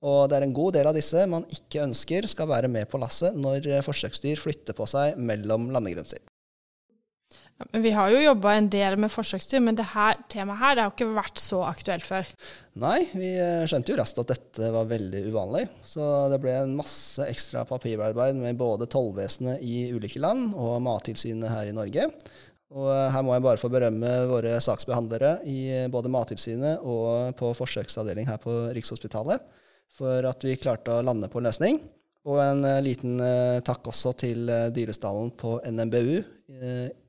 Og 0.08 0.30
det 0.30 0.38
er 0.38 0.46
en 0.46 0.54
god 0.56 0.78
del 0.78 0.88
av 0.88 0.96
disse 0.96 1.24
man 1.28 1.44
ikke 1.52 1.82
ønsker 1.84 2.28
skal 2.30 2.48
være 2.48 2.70
med 2.72 2.88
på 2.88 3.00
lasset 3.02 3.36
når 3.36 3.68
eh, 3.68 3.84
forsøksdyr 3.84 4.40
flytter 4.40 4.76
på 4.78 4.88
seg 4.88 5.20
mellom 5.20 5.68
landegrenser. 5.74 6.22
Vi 7.58 7.90
har 7.90 8.12
jo 8.12 8.20
jobba 8.22 8.52
en 8.54 8.68
del 8.70 8.94
med 9.02 9.10
forsøksdyr, 9.10 9.58
men 9.66 9.74
det 9.78 9.88
her 9.90 10.20
temaet 10.30 10.60
her 10.60 10.76
det 10.76 10.82
har 10.84 10.92
ikke 10.92 11.08
vært 11.16 11.40
så 11.42 11.64
aktuelt 11.66 12.04
før. 12.06 12.28
Nei, 12.78 13.00
vi 13.18 13.32
eh, 13.34 13.64
skjønte 13.66 13.90
jo 13.90 13.96
raskt 13.98 14.20
at 14.22 14.30
dette 14.30 14.68
var 14.70 14.86
veldig 14.86 15.24
uvanlig. 15.26 15.64
Så 15.82 16.04
det 16.30 16.38
ble 16.44 16.54
en 16.54 16.76
masse 16.78 17.26
ekstra 17.26 17.64
papirarbeid 17.66 18.38
med 18.38 18.60
både 18.60 18.86
tollvesenet 18.90 19.64
i 19.66 19.88
ulike 19.90 20.22
land 20.22 20.52
og 20.54 20.76
Mattilsynet 20.86 21.50
her 21.50 21.72
i 21.72 21.74
Norge. 21.74 22.06
Og 22.78 22.86
eh, 22.92 23.08
her 23.16 23.26
må 23.26 23.34
jeg 23.34 23.46
bare 23.48 23.62
få 23.64 23.72
berømme 23.74 24.14
våre 24.30 24.54
saksbehandlere 24.62 25.34
i 25.50 25.58
eh, 25.80 25.90
både 25.90 26.14
Mattilsynet 26.14 26.86
og 26.86 27.34
på 27.42 27.50
forsøksavdeling 27.58 28.30
her 28.30 28.38
på 28.44 28.54
Rikshospitalet 28.78 29.42
for 29.98 30.30
at 30.30 30.46
vi 30.46 30.54
klarte 30.62 30.94
å 30.94 31.02
lande 31.02 31.26
på 31.26 31.42
en 31.42 31.50
løsning. 31.50 31.82
Og 32.28 32.38
en 32.44 32.62
liten 32.84 33.18
takk 33.64 33.88
også 33.88 34.12
til 34.20 34.50
dyrestallen 34.74 35.30
på 35.38 35.56
NMBU 35.64 36.18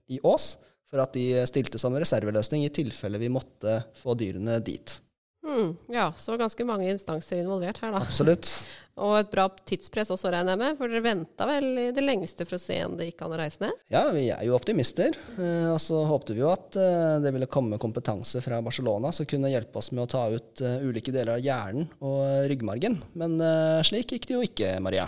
i 0.10 0.20
Ås 0.26 0.56
for 0.90 1.04
at 1.04 1.14
de 1.14 1.46
stilte 1.50 1.82
som 1.82 1.94
reserveløsning 1.94 2.66
i 2.66 2.74
tilfelle 2.74 3.22
vi 3.22 3.30
måtte 3.32 3.82
få 4.02 4.18
dyrene 4.18 4.58
dit. 4.66 4.98
Hmm, 5.46 5.78
ja, 5.88 6.14
så 6.18 6.36
ganske 6.38 6.66
mange 6.68 6.90
instanser 6.92 7.40
involvert 7.40 7.80
her, 7.82 7.94
da. 7.96 8.02
Absolutt. 8.04 8.50
Og 9.00 9.14
et 9.16 9.30
bra 9.32 9.46
tidspress 9.70 10.12
også, 10.12 10.28
regner 10.34 10.54
jeg 10.54 10.60
med. 10.60 10.76
For 10.76 10.92
dere 10.92 11.06
venta 11.06 11.46
vel 11.48 11.70
i 11.80 11.86
det 11.96 12.04
lengste 12.04 12.44
for 12.44 12.58
å 12.58 12.62
se 12.62 12.76
om 12.84 12.98
det 13.00 13.08
gikk 13.08 13.24
an 13.24 13.36
å 13.38 13.40
reise 13.40 13.64
ned? 13.64 13.78
Ja, 13.94 14.02
vi 14.12 14.26
er 14.34 14.44
jo 14.44 14.58
optimister. 14.58 15.16
Eh, 15.40 15.70
og 15.72 15.80
så 15.80 16.02
håpte 16.10 16.36
vi 16.36 16.44
jo 16.44 16.50
at 16.52 16.76
eh, 16.76 17.16
det 17.24 17.32
ville 17.32 17.48
komme 17.48 17.80
kompetanse 17.80 18.44
fra 18.44 18.60
Barcelona 18.66 19.14
som 19.16 19.30
kunne 19.30 19.54
hjelpe 19.54 19.80
oss 19.80 19.94
med 19.94 20.04
å 20.04 20.12
ta 20.12 20.26
ut 20.34 20.66
eh, 20.66 20.84
ulike 20.84 21.16
deler 21.16 21.38
av 21.38 21.46
hjernen 21.46 21.88
og 22.04 22.52
ryggmargen. 22.52 23.00
Men 23.16 23.40
slik 23.88 24.18
gikk 24.18 24.28
det 24.28 24.36
jo 24.36 24.44
ikke, 24.44 24.76
Maria. 24.84 25.08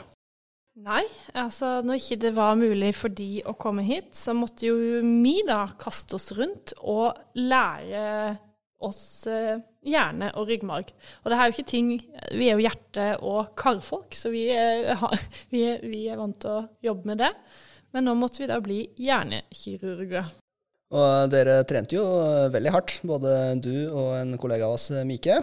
Nei, 0.80 1.04
altså 1.36 1.82
når 1.84 2.00
ikke 2.00 2.18
det 2.24 2.32
var 2.38 2.56
mulig 2.56 2.94
for 2.96 3.12
de 3.12 3.42
å 3.44 3.54
komme 3.60 3.84
hit, 3.84 4.13
så 4.16 4.32
måtte 4.38 4.70
jo 4.70 5.01
vi 5.04 5.42
da 5.48 5.66
kaste 5.80 6.16
oss 6.16 6.32
rundt 6.38 6.72
og 6.80 7.18
lære 7.36 8.38
oss 8.82 9.28
eh, 9.30 9.60
hjerne 9.86 10.32
og 10.40 10.48
ryggmarg. 10.50 10.94
Og 11.22 11.30
det 11.30 11.38
er 11.38 11.50
jo 11.50 11.56
ikke 11.56 11.70
ting 11.70 11.92
Vi 12.32 12.48
er 12.48 12.56
jo 12.56 12.63
hjerte- 12.63 13.20
og 13.20 13.51
karfolk, 13.60 14.16
så 14.18 14.32
vi 14.34 14.48
er, 14.56 14.96
vi, 15.54 15.66
er, 15.74 15.84
vi 15.84 16.06
er 16.10 16.20
vant 16.22 16.40
til 16.42 16.56
å 16.56 16.66
jobbe 16.88 17.12
med 17.12 17.22
det. 17.25 17.34
Men 17.92 18.08
nå 18.08 18.16
måtte 18.16 18.42
vi 18.42 18.50
da 18.50 18.62
bli 18.63 18.86
hjernekirurger. 18.96 20.32
Og 20.92 21.32
dere 21.32 21.62
trente 21.68 21.96
jo 21.96 22.04
eh, 22.24 22.50
veldig 22.51 22.74
hardt, 22.74 22.98
både 23.08 23.36
du 23.63 23.75
og 23.92 24.16
en 24.18 24.38
kollega 24.40 24.68
av 24.68 24.80
oss, 24.80 24.90
eh, 24.96 25.08
Mike, 25.08 25.40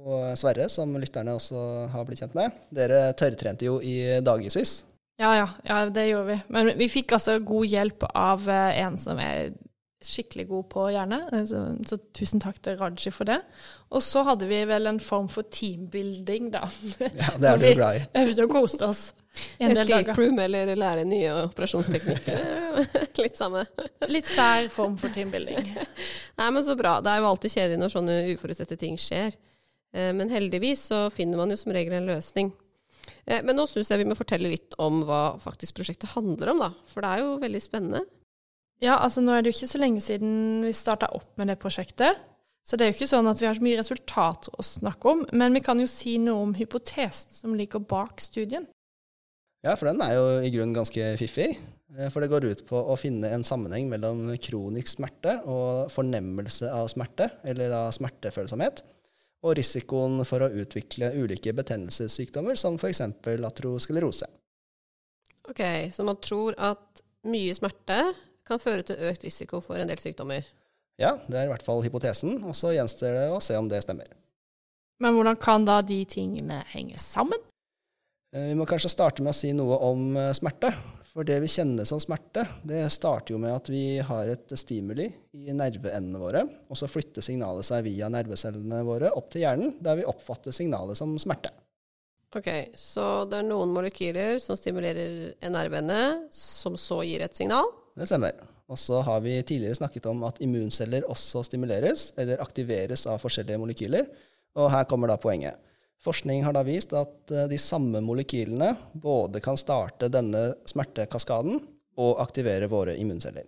og 0.00 0.38
Sverre, 0.38 0.68
som 0.72 0.92
lytterne 1.00 1.34
også 1.36 1.64
har 1.92 2.06
blitt 2.08 2.22
kjent 2.22 2.36
med. 2.38 2.54
Dere 2.74 3.10
tørrtrente 3.18 3.66
jo 3.68 3.78
i 3.84 4.20
dagevis. 4.24 4.80
Ja, 5.20 5.34
ja, 5.36 5.48
ja, 5.68 5.82
det 5.92 6.06
gjorde 6.08 6.32
vi. 6.32 6.38
Men 6.48 6.72
vi 6.78 6.88
fikk 6.88 7.12
altså 7.18 7.36
god 7.44 7.66
hjelp 7.68 8.06
av 8.08 8.46
eh, 8.48 8.78
en 8.80 8.96
som 9.00 9.20
er 9.20 9.50
skikkelig 10.00 10.46
god 10.48 10.68
på 10.72 10.84
hjerne, 10.94 11.18
så, 11.44 11.58
så 11.84 11.98
tusen 12.16 12.40
takk 12.40 12.56
til 12.64 12.78
Raji 12.80 13.12
for 13.12 13.28
det. 13.28 13.36
Og 13.92 14.00
så 14.04 14.22
hadde 14.24 14.48
vi 14.48 14.62
vel 14.68 14.88
en 14.88 15.00
form 15.02 15.28
for 15.28 15.44
teambuilding, 15.52 16.48
da. 16.54 16.62
Ja, 17.04 17.34
det 17.36 17.50
er 17.50 17.58
du 17.60 17.66
jo 17.68 17.74
glad 17.82 17.98
i. 17.98 18.06
Vi 18.14 18.22
Øvde 18.22 18.46
og 18.46 18.54
koste 18.54 18.88
oss 18.88 19.02
en 19.58 19.74
del 19.76 19.84
Escape 19.84 20.16
room 20.16 20.40
eller 20.42 20.72
lære 20.74 21.04
nye 21.04 21.34
operasjonsteknikker. 21.44 22.40
Litt 23.24 23.36
samme. 23.38 23.66
Litt 24.08 24.28
sær 24.30 24.70
form 24.72 24.96
for 25.00 25.12
teambuilding. 25.12 25.68
Nei, 26.40 26.48
men 26.48 26.64
så 26.64 26.78
bra. 26.80 26.96
Det 27.04 27.12
er 27.12 27.20
jo 27.20 27.30
alltid 27.34 27.58
kjedelig 27.58 27.82
når 27.84 27.94
sånne 27.98 28.18
uforutsette 28.32 28.80
ting 28.80 28.96
skjer. 29.00 29.36
Eh, 29.94 30.12
Men 30.12 30.30
heldigvis 30.30 30.88
så 30.90 31.10
finner 31.12 31.40
man 31.40 31.50
jo 31.50 31.56
som 31.60 31.72
regel 31.72 31.92
en 31.98 32.06
løsning. 32.10 32.52
Eh, 33.26 33.42
Men 33.42 33.56
nå 33.56 33.66
syns 33.68 33.90
jeg 33.90 33.98
vi 33.98 34.08
må 34.08 34.16
fortelle 34.18 34.50
litt 34.52 34.74
om 34.78 35.02
hva 35.04 35.38
faktisk 35.42 35.74
prosjektet 35.78 36.14
handler 36.14 36.52
om, 36.54 36.58
da. 36.58 36.70
For 36.86 37.00
det 37.02 37.10
er 37.10 37.24
jo 37.24 37.38
veldig 37.42 37.62
spennende. 37.62 38.04
Ja, 38.80 38.96
altså 38.96 39.20
nå 39.20 39.34
er 39.34 39.42
det 39.42 39.52
jo 39.52 39.58
ikke 39.58 39.74
så 39.74 39.80
lenge 39.82 40.00
siden 40.00 40.62
vi 40.64 40.72
starta 40.72 41.10
opp 41.12 41.36
med 41.36 41.50
det 41.52 41.58
prosjektet. 41.60 42.16
Så 42.64 42.76
det 42.76 42.84
er 42.86 42.92
jo 42.92 42.98
ikke 42.98 43.10
sånn 43.10 43.28
at 43.28 43.40
vi 43.40 43.46
har 43.48 43.56
så 43.56 43.64
mye 43.64 43.78
resultater 43.80 44.52
å 44.56 44.64
snakke 44.64 45.10
om, 45.10 45.22
men 45.32 45.56
vi 45.56 45.62
kan 45.64 45.80
jo 45.80 45.88
si 45.90 46.18
noe 46.20 46.44
om 46.44 46.54
hypotesen 46.54 47.32
som 47.34 47.56
ligger 47.56 47.80
bak 47.80 48.20
studien. 48.20 48.66
Ja, 49.64 49.74
for 49.76 49.90
den 49.90 50.00
er 50.04 50.14
jo 50.16 50.26
i 50.44 50.50
grunnen 50.52 50.76
ganske 50.76 51.10
fiffig. 51.20 51.58
Eh, 51.98 52.08
For 52.08 52.20
det 52.22 52.30
går 52.30 52.46
ut 52.48 52.62
på 52.68 52.78
å 52.80 52.96
finne 53.00 53.28
en 53.34 53.44
sammenheng 53.44 53.88
mellom 53.90 54.30
kronisk 54.40 54.94
smerte 54.94 55.40
og 55.44 55.90
fornemmelse 55.92 56.70
av 56.72 56.88
smerte, 56.92 57.30
eller 57.44 57.68
da 57.72 57.82
smertefølsomhet, 57.92 58.80
og 59.40 59.56
risikoen 59.56 60.20
for 60.28 60.44
å 60.44 60.50
utvikle 60.62 61.12
ulike 61.16 61.52
betennelsessykdommer, 61.56 62.58
som 62.60 62.76
f.eks. 62.76 63.00
atrosklerose. 63.00 64.28
Ok, 65.48 65.62
Så 65.92 66.04
man 66.04 66.18
tror 66.20 66.54
at 66.58 67.02
mye 67.26 67.54
smerte 67.56 68.00
kan 68.46 68.60
føre 68.60 68.84
til 68.86 69.00
økt 69.10 69.24
risiko 69.24 69.60
for 69.64 69.80
en 69.80 69.88
del 69.88 69.98
sykdommer. 70.00 70.44
Ja, 71.00 71.14
det 71.28 71.38
er 71.38 71.48
i 71.48 71.52
hvert 71.52 71.64
fall 71.64 71.80
hypotesen, 71.84 72.42
og 72.44 72.52
så 72.56 72.74
gjenstår 72.76 73.16
det 73.16 73.28
å 73.32 73.40
se 73.42 73.56
om 73.56 73.68
det 73.70 73.80
stemmer. 73.84 74.10
Men 75.00 75.16
hvordan 75.16 75.38
kan 75.40 75.64
da 75.64 75.78
de 75.80 76.02
tingene 76.04 76.60
henge 76.74 76.98
sammen? 77.00 77.40
Eh, 78.36 78.50
Vi 78.52 78.58
må 78.58 78.66
kanskje 78.68 78.92
starte 78.92 79.24
med 79.24 79.32
å 79.32 79.38
si 79.38 79.54
noe 79.56 79.78
om 79.88 80.16
eh, 80.16 80.32
smerte. 80.36 80.74
For 81.20 81.28
det 81.28 81.42
vi 81.42 81.50
kjenner 81.52 81.84
som 81.84 81.98
smerte, 82.00 82.46
det 82.64 82.78
starter 82.94 83.34
jo 83.34 83.38
med 83.42 83.52
at 83.52 83.66
vi 83.68 83.98
har 84.00 84.30
et 84.32 84.54
stimuli 84.56 85.04
i 85.36 85.52
nerveendene 85.52 86.16
våre, 86.16 86.40
og 86.64 86.78
så 86.80 86.86
flytter 86.88 87.20
signalet 87.20 87.66
seg 87.68 87.82
via 87.84 88.08
nervecellene 88.08 88.78
våre 88.88 89.10
opp 89.12 89.28
til 89.28 89.44
hjernen, 89.44 89.74
der 89.84 89.98
vi 89.98 90.06
oppfatter 90.08 90.56
signalet 90.56 90.96
som 90.96 91.12
smerte. 91.20 91.52
Ok, 92.32 92.48
Så 92.72 93.04
det 93.28 93.36
er 93.36 93.44
noen 93.50 93.68
molekyler 93.76 94.40
som 94.40 94.56
stimulerer 94.56 95.34
en 95.44 95.52
nerveende, 95.58 96.00
som 96.32 96.80
så 96.80 97.02
gir 97.04 97.20
et 97.26 97.36
signal. 97.36 97.68
Det 98.00 98.08
stemmer. 98.08 98.40
Og 98.72 98.80
så 98.80 99.04
har 99.04 99.20
vi 99.20 99.36
tidligere 99.44 99.76
snakket 99.76 100.08
om 100.08 100.24
at 100.24 100.40
immunceller 100.40 101.04
også 101.04 101.44
stimuleres, 101.44 102.14
eller 102.16 102.40
aktiveres 102.40 103.04
av 103.04 103.20
forskjellige 103.20 103.60
molekyler. 103.60 104.08
Og 104.56 104.72
her 104.72 104.88
kommer 104.88 105.12
da 105.12 105.20
poenget. 105.20 105.60
Forskning 106.00 106.44
har 106.46 106.56
da 106.56 106.62
vist 106.64 106.94
at 106.96 107.32
eh, 107.32 107.46
de 107.50 107.58
samme 107.60 108.00
molekylene 108.04 108.72
både 108.92 109.42
kan 109.44 109.58
starte 109.60 110.08
denne 110.12 110.54
smertekaskaden 110.68 111.60
og 112.00 112.22
aktivere 112.22 112.70
våre 112.72 112.96
immunceller. 112.96 113.44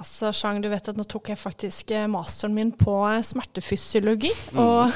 Altså, 0.00 0.30
Chang, 0.32 0.62
du 0.64 0.70
vet 0.72 0.86
at 0.88 0.96
nå 0.96 1.04
tok 1.04 1.28
jeg 1.34 1.40
faktisk 1.40 1.92
eh, 1.92 2.08
masteren 2.08 2.54
min 2.56 2.72
på 2.72 2.94
smertefysiologi. 3.28 4.32
smertefysiologi. 4.32 4.62
Og, 4.62 4.88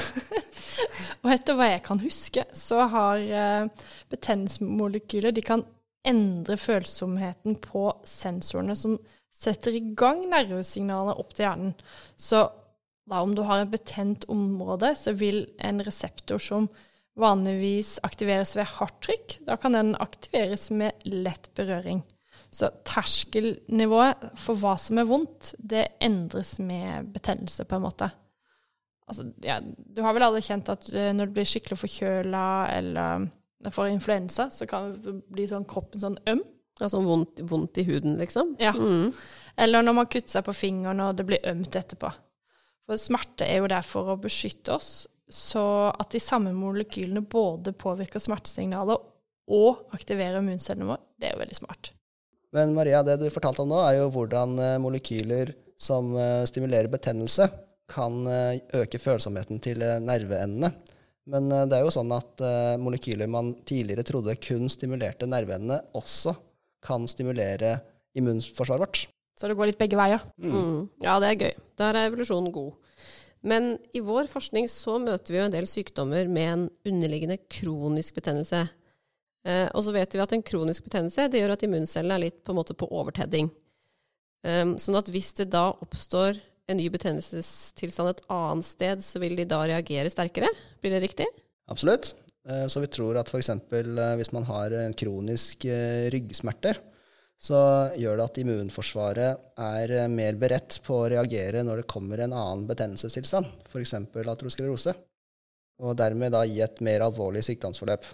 og 1.21 1.33
etter 1.35 1.59
hva 1.59 1.69
jeg 1.69 1.83
kan 1.85 2.01
huske, 2.01 2.45
så 2.57 2.87
har 2.89 3.21
eh, 3.21 3.89
betennelsesmolekyler 4.09 5.37
De 5.37 5.45
kan 5.45 5.65
endre 6.07 6.57
følsomheten 6.57 7.59
på 7.61 7.91
sensorene 8.07 8.73
som 8.79 8.97
setter 9.33 9.75
i 9.77 9.83
gang 9.97 10.23
nervesignalene 10.31 11.17
opp 11.21 11.35
til 11.35 11.45
hjernen. 11.45 11.75
Så 12.17 12.47
da 13.07 13.21
om 13.23 13.33
du 13.35 13.43
har 13.47 13.63
et 13.63 13.71
betent 13.71 14.25
område, 14.31 14.91
så 14.99 15.13
vil 15.15 15.45
en 15.63 15.81
reseptor 15.85 16.41
som 16.43 16.67
vanligvis 17.17 17.97
aktiveres 18.05 18.53
ved 18.57 18.67
hardt 18.77 18.99
trykk, 19.05 19.39
da 19.47 19.57
kan 19.57 19.73
den 19.77 19.95
aktiveres 20.03 20.69
med 20.69 21.07
lett 21.07 21.49
berøring. 21.57 22.03
Så 22.53 22.69
terskelnivået 22.87 24.29
for 24.39 24.59
hva 24.59 24.75
som 24.79 25.01
er 25.01 25.07
vondt, 25.09 25.53
det 25.57 25.87
endres 26.03 26.57
med 26.63 27.09
betennelse, 27.15 27.65
på 27.65 27.79
en 27.79 27.87
måte. 27.87 28.11
Altså, 29.07 29.29
ja, 29.43 29.57
du 29.63 30.03
har 30.03 30.15
vel 30.15 30.27
alle 30.27 30.43
kjent 30.43 30.69
at 30.71 30.87
eh, 30.91 31.13
når 31.15 31.29
du 31.29 31.37
blir 31.37 31.47
skikkelig 31.47 31.79
forkjøla 31.79 32.45
eller 32.75 33.27
får 33.73 33.91
influensa, 33.93 34.49
så 34.51 34.67
kan 34.69 34.93
det 35.01 35.15
bli 35.31 35.47
sånn 35.49 35.67
kroppen 35.67 36.03
sånn 36.03 36.19
øm. 36.29 36.43
Altså 36.77 36.99
vondt, 37.01 37.39
vondt 37.49 37.79
i 37.81 37.87
huden, 37.87 38.19
liksom. 38.19 38.53
Ja. 38.61 38.75
Mm. 38.75 39.13
Eller 39.57 39.85
når 39.85 39.95
man 39.97 40.09
kutter 40.11 40.35
seg 40.35 40.45
på 40.45 40.53
fingeren 40.53 41.01
og 41.01 41.15
det 41.17 41.25
blir 41.25 41.47
ømt 41.49 41.75
etterpå. 41.79 42.11
For 42.87 42.99
smerte 42.99 43.43
er 43.43 43.59
jo 43.59 43.67
der 43.69 43.83
for 43.83 44.13
å 44.13 44.19
beskytte 44.21 44.77
oss, 44.77 44.91
så 45.27 45.91
at 45.91 46.13
de 46.15 46.21
samme 46.23 46.53
molekylene 46.55 47.19
både 47.27 47.73
påvirker 47.75 48.23
smertesignaler 48.23 49.01
og 49.51 49.95
aktiverer 49.95 50.39
immuncellene 50.39 50.87
våre, 50.87 51.03
det 51.19 51.29
er 51.29 51.35
jo 51.35 51.41
veldig 51.43 51.57
smart. 51.59 51.91
Men 52.55 52.71
Maria, 52.75 53.01
det 53.03 53.17
du 53.19 53.27
fortalte 53.31 53.63
om 53.63 53.71
nå, 53.73 53.79
er 53.83 53.99
jo 53.99 54.11
hvordan 54.13 54.55
eh, 54.63 54.77
molekyler 54.79 55.51
som 55.79 56.13
eh, 56.15 56.45
stimulerer 56.47 56.87
betennelse, 56.91 57.49
kan 57.91 58.21
eh, 58.31 58.61
øke 58.79 58.99
følsomheten 59.03 59.59
til 59.63 59.83
nerveendene. 60.03 60.71
Men 61.27 61.51
det 61.51 61.75
er 61.75 61.83
jo 61.83 61.91
sånn 61.91 62.11
at 62.15 62.39
molekyler 62.79 63.27
man 63.27 63.49
tidligere 63.67 64.05
trodde 64.07 64.37
kun 64.39 64.69
stimulerte 64.71 65.27
nerveendene, 65.27 65.81
også 65.99 66.31
kan 66.87 67.03
stimulere 67.11 67.73
immunforsvaret 68.15 68.85
vårt. 68.85 69.01
Så 69.37 69.47
det 69.49 69.57
går 69.57 69.69
litt 69.69 69.79
begge 69.79 69.99
veier. 69.99 70.23
Mm. 70.41 70.87
Ja, 71.05 71.19
det 71.21 71.29
er 71.29 71.41
gøy. 71.45 71.53
Der 71.77 71.93
er 71.99 72.09
evolusjonen 72.09 72.51
god. 72.55 72.73
Men 73.45 73.75
i 73.93 74.01
vår 74.01 74.25
forskning 74.31 74.65
så 74.71 74.97
møter 74.99 75.33
vi 75.33 75.39
jo 75.39 75.45
en 75.45 75.53
del 75.53 75.67
sykdommer 75.69 76.27
med 76.31 76.47
en 76.49 76.65
underliggende 76.89 77.37
kronisk 77.53 78.17
betennelse. 78.17 78.63
Eh, 79.47 79.67
og 79.77 79.85
så 79.85 79.93
vet 79.95 80.17
vi 80.17 80.23
at 80.23 80.33
en 80.33 80.43
kronisk 80.43 80.87
betennelse 80.89 81.29
det 81.31 81.43
gjør 81.43 81.53
at 81.53 81.63
immuncellene 81.67 82.17
er 82.17 82.25
litt 82.25 82.41
på 82.43 82.51
en 82.55 82.59
måte 82.59 82.75
på 82.77 82.89
overtedding. 82.89 83.51
Um, 84.47 84.75
sånn 84.79 84.97
at 84.99 85.09
hvis 85.11 85.31
det 85.37 85.49
da 85.53 85.69
oppstår 85.83 86.37
en 86.69 86.77
ny 86.79 86.87
betennelsestilstand 86.93 88.11
et 88.11 88.25
annet 88.31 88.67
sted, 88.67 89.01
så 89.03 89.19
vil 89.23 89.37
de 89.39 89.45
da 89.49 89.61
reagere 89.65 90.11
sterkere? 90.11 90.49
Blir 90.81 90.93
det 90.95 91.03
riktig? 91.05 91.27
Absolutt. 91.71 92.15
Eh, 92.47 92.65
Så 92.67 92.81
vi 92.83 92.89
tror 92.91 93.17
at 93.19 93.29
f.eks. 93.31 93.49
hvis 94.19 94.33
man 94.35 94.47
har 94.49 94.75
en 94.81 94.95
kronisk 94.97 95.65
eh, 95.65 96.07
ryggsmerter, 96.13 96.79
så 97.37 97.57
gjør 97.97 98.17
det 98.17 98.25
at 98.25 98.39
immunforsvaret 98.41 99.41
er 99.61 99.93
eh, 99.93 100.09
mer 100.09 100.37
beredt 100.41 100.79
på 100.85 101.03
å 101.03 101.09
reagere 101.13 101.61
når 101.65 101.83
det 101.83 101.91
kommer 101.91 102.23
en 102.23 102.33
annen 102.33 102.65
betennelsestilstand, 102.69 103.51
f.eks. 103.69 103.93
atrosklerose, 104.33 104.95
og 105.85 105.97
dermed 105.99 106.33
da 106.33 106.41
gi 106.49 106.63
et 106.65 106.81
mer 106.85 107.05
alvorlig 107.05 107.43
sykdomsforløp. 107.45 108.07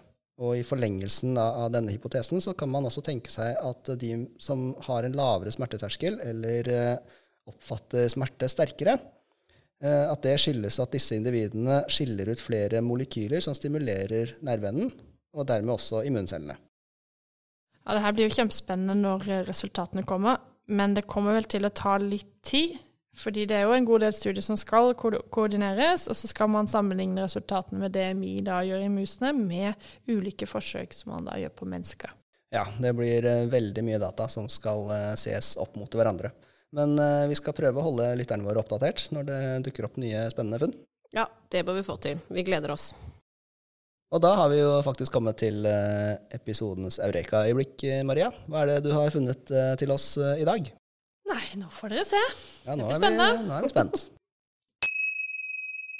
Og 0.44 0.58
i 0.58 0.66
forlengelsen 0.66 1.38
av 1.38 1.70
denne 1.72 1.94
hypotesen 1.94 2.42
så 2.44 2.56
kan 2.58 2.72
man 2.74 2.90
også 2.90 3.04
tenke 3.06 3.32
seg 3.32 3.54
at 3.54 3.94
de 4.02 4.16
som 4.42 4.72
har 4.90 5.06
en 5.06 5.16
lavere 5.16 5.54
smerteterskel, 5.54 6.20
eller 6.26 6.72
eh, 6.74 7.20
oppfatter 7.48 8.10
smerte 8.12 8.50
sterkere, 8.52 8.98
eh, 9.80 10.04
at 10.10 10.26
det 10.26 10.36
skyldes 10.42 10.82
at 10.84 10.92
disse 10.98 11.16
individene 11.16 11.84
skiller 11.88 12.34
ut 12.34 12.44
flere 12.44 12.84
molekyler 12.84 13.46
som 13.46 13.56
stimulerer 13.56 14.36
nerveenden, 14.44 14.92
og 15.34 15.48
dermed 15.48 15.78
også 15.78 16.04
immuncellene. 16.10 16.60
Ja, 17.84 17.94
det 17.98 18.02
her 18.06 18.16
blir 18.16 18.30
jo 18.30 18.36
kjempespennende 18.38 18.96
når 18.96 19.28
eh, 19.30 19.42
resultatene 19.48 20.06
kommer, 20.08 20.40
men 20.72 20.94
det 20.96 21.04
kommer 21.12 21.36
vel 21.36 21.48
til 21.52 21.66
å 21.68 21.72
ta 21.76 21.98
litt 22.00 22.30
tid. 22.48 22.78
Fordi 23.20 23.44
det 23.46 23.60
er 23.60 23.68
jo 23.68 23.76
en 23.76 23.86
god 23.86 24.02
del 24.02 24.14
studier 24.18 24.42
som 24.42 24.58
skal 24.58 24.96
ko- 24.98 25.20
koordineres, 25.30 26.08
og 26.10 26.16
så 26.18 26.26
skal 26.32 26.50
man 26.50 26.66
sammenligne 26.72 27.22
resultatene 27.22 27.84
med 27.84 27.94
det 27.94 28.08
vi 28.18 28.40
da 28.42 28.62
gjør 28.66 28.88
i 28.88 28.90
musene, 28.90 29.30
med 29.38 29.76
ulike 30.10 30.48
forsøk 30.50 30.96
som 30.98 31.12
man 31.14 31.28
da 31.30 31.36
gjør 31.38 31.54
på 31.60 31.68
mennesker. 31.70 32.16
Ja, 32.56 32.64
det 32.82 32.96
blir 32.98 33.26
eh, 33.30 33.44
veldig 33.52 33.84
mye 33.86 34.00
data 34.02 34.26
som 34.34 34.48
skal 34.50 34.90
eh, 34.96 35.12
ses 35.20 35.54
opp 35.62 35.78
mot 35.78 35.94
hverandre. 35.94 36.32
Men 36.74 36.96
vi 37.30 37.36
skal 37.38 37.54
prøve 37.54 37.78
å 37.78 37.84
holde 37.86 38.08
lytterne 38.18 38.48
våre 38.48 38.64
oppdatert 38.64 39.04
når 39.14 39.28
det 39.28 39.40
dukker 39.68 39.86
opp 39.86 40.00
nye 40.02 40.24
spennende 40.34 40.58
funn. 40.58 40.72
Ja, 41.14 41.28
det 41.54 41.62
bør 41.68 41.76
vi 41.78 41.84
få 41.86 42.00
til. 42.02 42.18
Vi 42.34 42.42
gleder 42.48 42.74
oss. 42.74 42.88
Og 44.14 44.22
da 44.22 44.30
har 44.38 44.52
vi 44.52 44.60
jo 44.60 44.74
faktisk 44.86 45.16
kommet 45.16 45.40
til 45.42 45.64
eh, 45.66 46.20
episodens 46.38 47.00
eureka-øyeblikk, 47.02 47.82
eh, 47.90 48.02
Maria. 48.06 48.28
Hva 48.46 48.62
er 48.62 48.70
det 48.70 48.84
du 48.86 48.92
har 48.94 49.10
funnet 49.10 49.50
eh, 49.50 49.72
til 49.82 49.90
oss 49.90 50.12
i 50.22 50.46
dag? 50.46 50.68
Nei, 51.32 51.46
nå 51.58 51.70
får 51.74 51.96
dere 51.96 52.04
se. 52.06 52.20
Ja, 52.68 52.76
nå 52.78 52.92
Det 52.92 53.00
er, 53.00 53.02
blir 53.02 53.16
vi, 53.18 53.48
nå 53.48 53.56
er 53.58 53.66
vi 53.66 53.72
spent. 53.72 54.04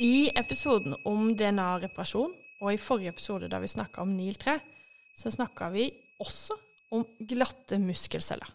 I 0.06 0.30
episoden 0.38 0.94
om 1.10 1.32
DNA-reparasjon, 1.40 2.36
og 2.62 2.70
i 2.70 2.78
forrige 2.82 3.16
episode 3.16 3.50
da 3.50 3.58
vi 3.64 3.72
snakka 3.72 4.06
om 4.06 4.14
NIL3, 4.14 4.60
så 5.18 5.34
snakka 5.34 5.72
vi 5.74 5.90
også 6.22 6.60
om 6.94 7.08
glatte 7.26 7.82
muskelceller. 7.82 8.54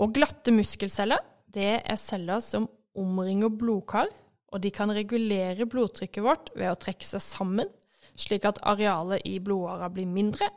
Og 0.00 0.16
glatte 0.16 0.54
muskelceller, 0.54 1.20
det 1.52 1.74
er 1.76 2.00
celler 2.00 2.40
som 2.40 2.70
omringer 2.96 3.52
blodkar, 3.52 4.08
og 4.48 4.64
de 4.64 4.72
kan 4.72 4.96
regulere 4.96 5.68
blodtrykket 5.68 6.24
vårt 6.24 6.52
ved 6.56 6.72
å 6.72 6.80
trekke 6.80 7.04
seg 7.04 7.20
sammen, 7.24 7.68
slik 8.18 8.44
at 8.48 8.60
arealet 8.68 9.24
i 9.28 9.38
blodåra 9.42 9.88
blir 9.92 10.08
mindre, 10.10 10.48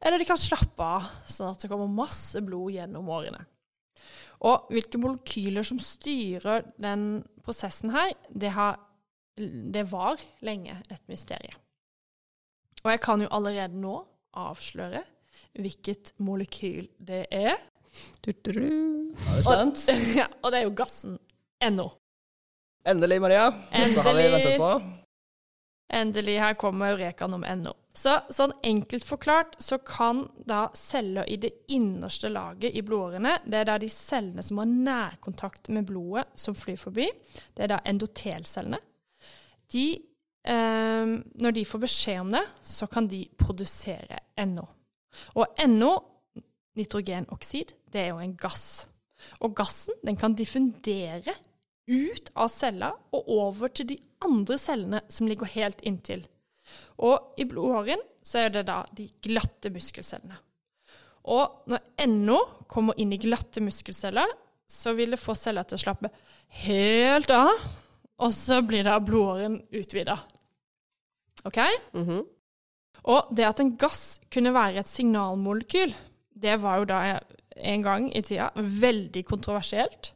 eller 0.00 0.20
de 0.20 0.26
kan 0.28 0.38
slappe 0.38 0.84
av, 0.84 1.06
sånn 1.26 1.52
at 1.52 1.62
det 1.62 1.70
kommer 1.70 1.90
masse 1.90 2.40
blod 2.44 2.72
gjennom 2.76 3.08
årene. 3.10 3.42
Og 4.46 4.68
hvilke 4.70 5.00
molekyler 5.02 5.66
som 5.66 5.80
styrer 5.82 6.68
den 6.78 7.24
prosessen 7.42 7.90
her, 7.90 8.12
det, 8.30 8.52
har, 8.54 8.78
det 9.36 9.82
var 9.90 10.22
lenge 10.46 10.76
et 10.86 11.02
mysterium. 11.10 11.58
Og 12.84 12.92
jeg 12.92 13.02
kan 13.02 13.24
jo 13.24 13.30
allerede 13.34 13.74
nå 13.74 13.96
avsløre 14.38 15.02
hvilket 15.58 16.12
molekyl 16.22 16.86
det 17.02 17.24
er. 17.34 17.58
Du-du-du. 18.22 18.62
Nå 18.62 19.16
er 19.18 19.40
vi 19.40 19.42
spent. 19.42 19.84
ja, 20.20 20.28
og 20.42 20.54
det 20.54 20.60
er 20.60 20.68
jo 20.68 20.76
gassen 20.78 21.18
NO. 21.74 21.88
Endelig, 22.88 23.18
Maria. 23.20 23.50
Dette 23.72 24.04
har 24.04 24.14
vi 24.14 24.22
Endelig. 24.22 24.32
ventet 24.36 24.62
på. 24.62 25.07
Endelig, 25.88 26.36
her 26.36 26.56
kommer 26.60 26.92
eurekaen 26.92 27.36
om 27.38 27.44
NO. 27.62 27.72
Så 27.96 28.12
sånn 28.30 28.52
enkelt 28.66 29.06
forklart 29.08 29.56
så 29.62 29.78
kan 29.82 30.26
da 30.46 30.66
celler 30.76 31.26
i 31.26 31.38
det 31.40 31.50
innerste 31.74 32.28
laget 32.30 32.76
i 32.76 32.82
blodårene, 32.84 33.38
det 33.48 33.62
er 33.62 33.70
da 33.70 33.78
de 33.80 33.88
cellene 33.90 34.44
som 34.44 34.60
har 34.60 34.68
nærkontakt 34.68 35.70
med 35.74 35.88
blodet 35.88 36.28
som 36.38 36.54
flyr 36.54 36.78
forbi, 36.78 37.08
det 37.56 37.64
er 37.64 37.72
da 37.72 37.80
endotelcellene, 37.88 38.78
de, 39.72 39.86
eh, 40.44 41.14
når 41.42 41.56
de 41.56 41.64
får 41.68 41.82
beskjed 41.86 42.20
om 42.20 42.36
det, 42.36 42.44
så 42.62 42.86
kan 42.86 43.08
de 43.08 43.24
produsere 43.40 44.20
NO. 44.46 44.68
Og 45.40 45.64
NO, 45.66 45.92
nitrogenoksid, 46.78 47.74
det 47.90 48.04
er 48.04 48.12
jo 48.12 48.22
en 48.22 48.36
gass. 48.38 48.86
Og 49.42 49.56
gassen 49.56 49.98
den 50.06 50.16
kan 50.20 50.36
diffundere 50.38 51.34
ut 51.88 52.30
av 52.36 52.52
cella 52.52 52.92
og 53.16 53.30
over 53.32 53.72
til 53.72 53.88
de 53.90 53.96
andre 54.24 54.58
cellene 54.60 55.00
som 55.12 55.28
ligger 55.30 55.50
helt 55.54 55.80
inntil. 55.86 56.24
Og 57.04 57.38
i 57.40 57.46
blodåren 57.48 58.02
så 58.24 58.44
er 58.44 58.54
det 58.54 58.66
da 58.68 58.82
de 58.94 59.08
glatte 59.24 59.70
muskelcellene. 59.72 60.36
Og 61.28 61.68
når 61.68 62.08
NO 62.08 62.38
kommer 62.70 62.98
inn 63.00 63.12
i 63.12 63.20
glatte 63.20 63.62
muskelceller, 63.64 64.28
så 64.68 64.94
vil 64.96 65.14
det 65.14 65.20
få 65.20 65.36
celler 65.36 65.66
til 65.68 65.78
å 65.78 65.82
slappe 65.82 66.10
helt 66.64 67.30
av, 67.32 67.52
og 68.18 68.34
så 68.34 68.60
blir 68.66 68.84
da 68.88 68.98
blodåren 69.00 69.60
utvida. 69.72 70.18
OK? 71.48 71.60
Mhm. 71.94 72.26
Og 73.08 73.28
det 73.32 73.46
at 73.46 73.60
en 73.62 73.76
gass 73.78 74.18
kunne 74.32 74.52
være 74.52 74.82
et 74.82 74.90
signalmolekyl, 74.90 75.94
det 76.38 76.58
var 76.60 76.80
jo 76.80 76.88
da 76.90 76.98
en 77.56 77.82
gang 77.82 78.08
i 78.12 78.22
tida 78.22 78.50
veldig 78.56 79.22
kontroversielt. 79.26 80.12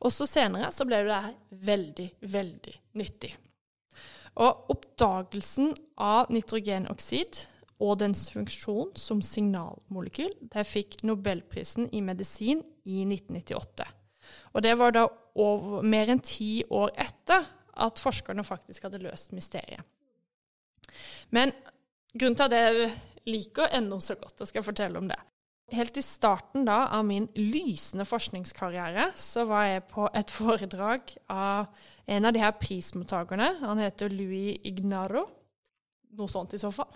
Og 0.00 0.12
så 0.14 0.26
senere 0.28 0.70
så 0.74 0.86
ble 0.88 1.02
det 1.06 1.20
veldig, 1.68 2.08
veldig 2.20 2.74
nyttig. 3.00 3.32
Og 4.38 4.70
oppdagelsen 4.74 5.72
av 5.98 6.30
nitrogenoksid 6.30 7.40
og 7.82 7.98
dens 8.00 8.26
funksjon 8.32 8.90
som 8.98 9.20
signalmolekyl, 9.22 10.32
det 10.50 10.66
fikk 10.66 11.00
Nobelprisen 11.06 11.88
i 11.94 12.02
medisin 12.02 12.62
i 12.86 13.04
1998. 13.06 13.86
Og 14.54 14.64
det 14.64 14.74
var 14.78 14.94
da 14.94 15.06
over, 15.38 15.82
mer 15.86 16.10
enn 16.10 16.22
ti 16.22 16.64
år 16.74 16.92
etter 16.98 17.46
at 17.78 18.02
forskerne 18.02 18.44
faktisk 18.46 18.88
hadde 18.88 19.02
løst 19.02 19.34
mysteriet. 19.36 19.84
Men 21.30 21.52
grunnen 22.14 22.38
til 22.38 22.48
at 22.48 22.56
jeg 22.56 22.90
liker 23.28 23.74
ennå 23.78 24.00
så 24.02 24.16
godt, 24.18 24.40
jeg 24.40 24.50
skal 24.50 24.66
fortelle 24.66 24.98
om 24.98 25.10
det. 25.10 25.18
Helt 25.68 25.96
i 26.00 26.02
starten 26.02 26.64
da 26.64 26.86
av 26.96 27.04
min 27.04 27.26
lysende 27.36 28.06
forskningskarriere 28.08 29.10
så 29.18 29.44
var 29.48 29.66
jeg 29.68 29.88
på 29.90 30.06
et 30.16 30.30
foredrag 30.38 31.12
av 31.28 31.66
en 32.08 32.28
av 32.28 32.32
de 32.32 32.40
her 32.40 32.54
prismottakerne. 32.56 33.58
Han 33.60 33.82
heter 33.82 34.12
Louis 34.12 34.56
Ignaro. 34.64 35.26
Noe 36.16 36.30
sånt 36.32 36.54
i 36.56 36.58
så 36.58 36.70
fall. 36.72 36.88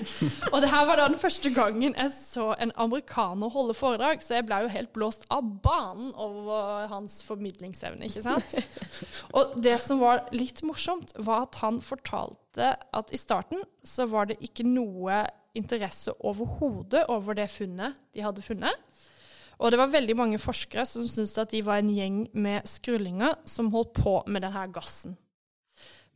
og 0.54 0.56
det 0.64 0.70
her 0.72 0.86
var 0.88 0.96
da 0.96 1.04
den 1.10 1.20
første 1.20 1.52
gangen 1.52 1.92
jeg 1.92 2.12
så 2.14 2.46
en 2.56 2.72
amerikaner 2.80 3.52
holde 3.52 3.76
foredrag, 3.76 4.24
så 4.24 4.38
jeg 4.38 4.46
ble 4.48 4.62
jo 4.64 4.72
helt 4.72 4.94
blåst 4.96 5.28
av 5.28 5.44
banen 5.62 6.14
over 6.16 6.88
hans 6.88 7.20
formidlingsevne, 7.26 8.08
ikke 8.08 8.24
sant? 8.24 8.56
Og 9.36 9.52
det 9.60 9.76
som 9.84 10.00
var 10.00 10.24
litt 10.32 10.64
morsomt, 10.64 11.12
var 11.20 11.44
at 11.44 11.60
han 11.60 11.82
fortalte 11.84 12.72
at 12.72 13.12
i 13.12 13.20
starten 13.20 13.60
så 13.84 14.08
var 14.08 14.32
det 14.32 14.40
ikke 14.40 14.64
noe 14.64 15.26
interesse 15.54 16.12
overhodet 16.20 17.04
over 17.12 17.36
det 17.38 17.48
funnet 17.52 17.98
de 18.14 18.24
hadde 18.24 18.42
funnet. 18.44 18.74
Og 19.62 19.70
det 19.70 19.78
var 19.78 19.92
veldig 19.92 20.16
mange 20.18 20.40
forskere 20.42 20.86
som 20.88 21.06
syntes 21.06 21.36
at 21.38 21.52
de 21.54 21.62
var 21.64 21.80
en 21.80 21.92
gjeng 21.94 22.24
med 22.34 22.66
skrullinger 22.66 23.36
som 23.46 23.70
holdt 23.74 23.94
på 24.00 24.16
med 24.26 24.42
denne 24.42 24.64
gassen. 24.74 25.14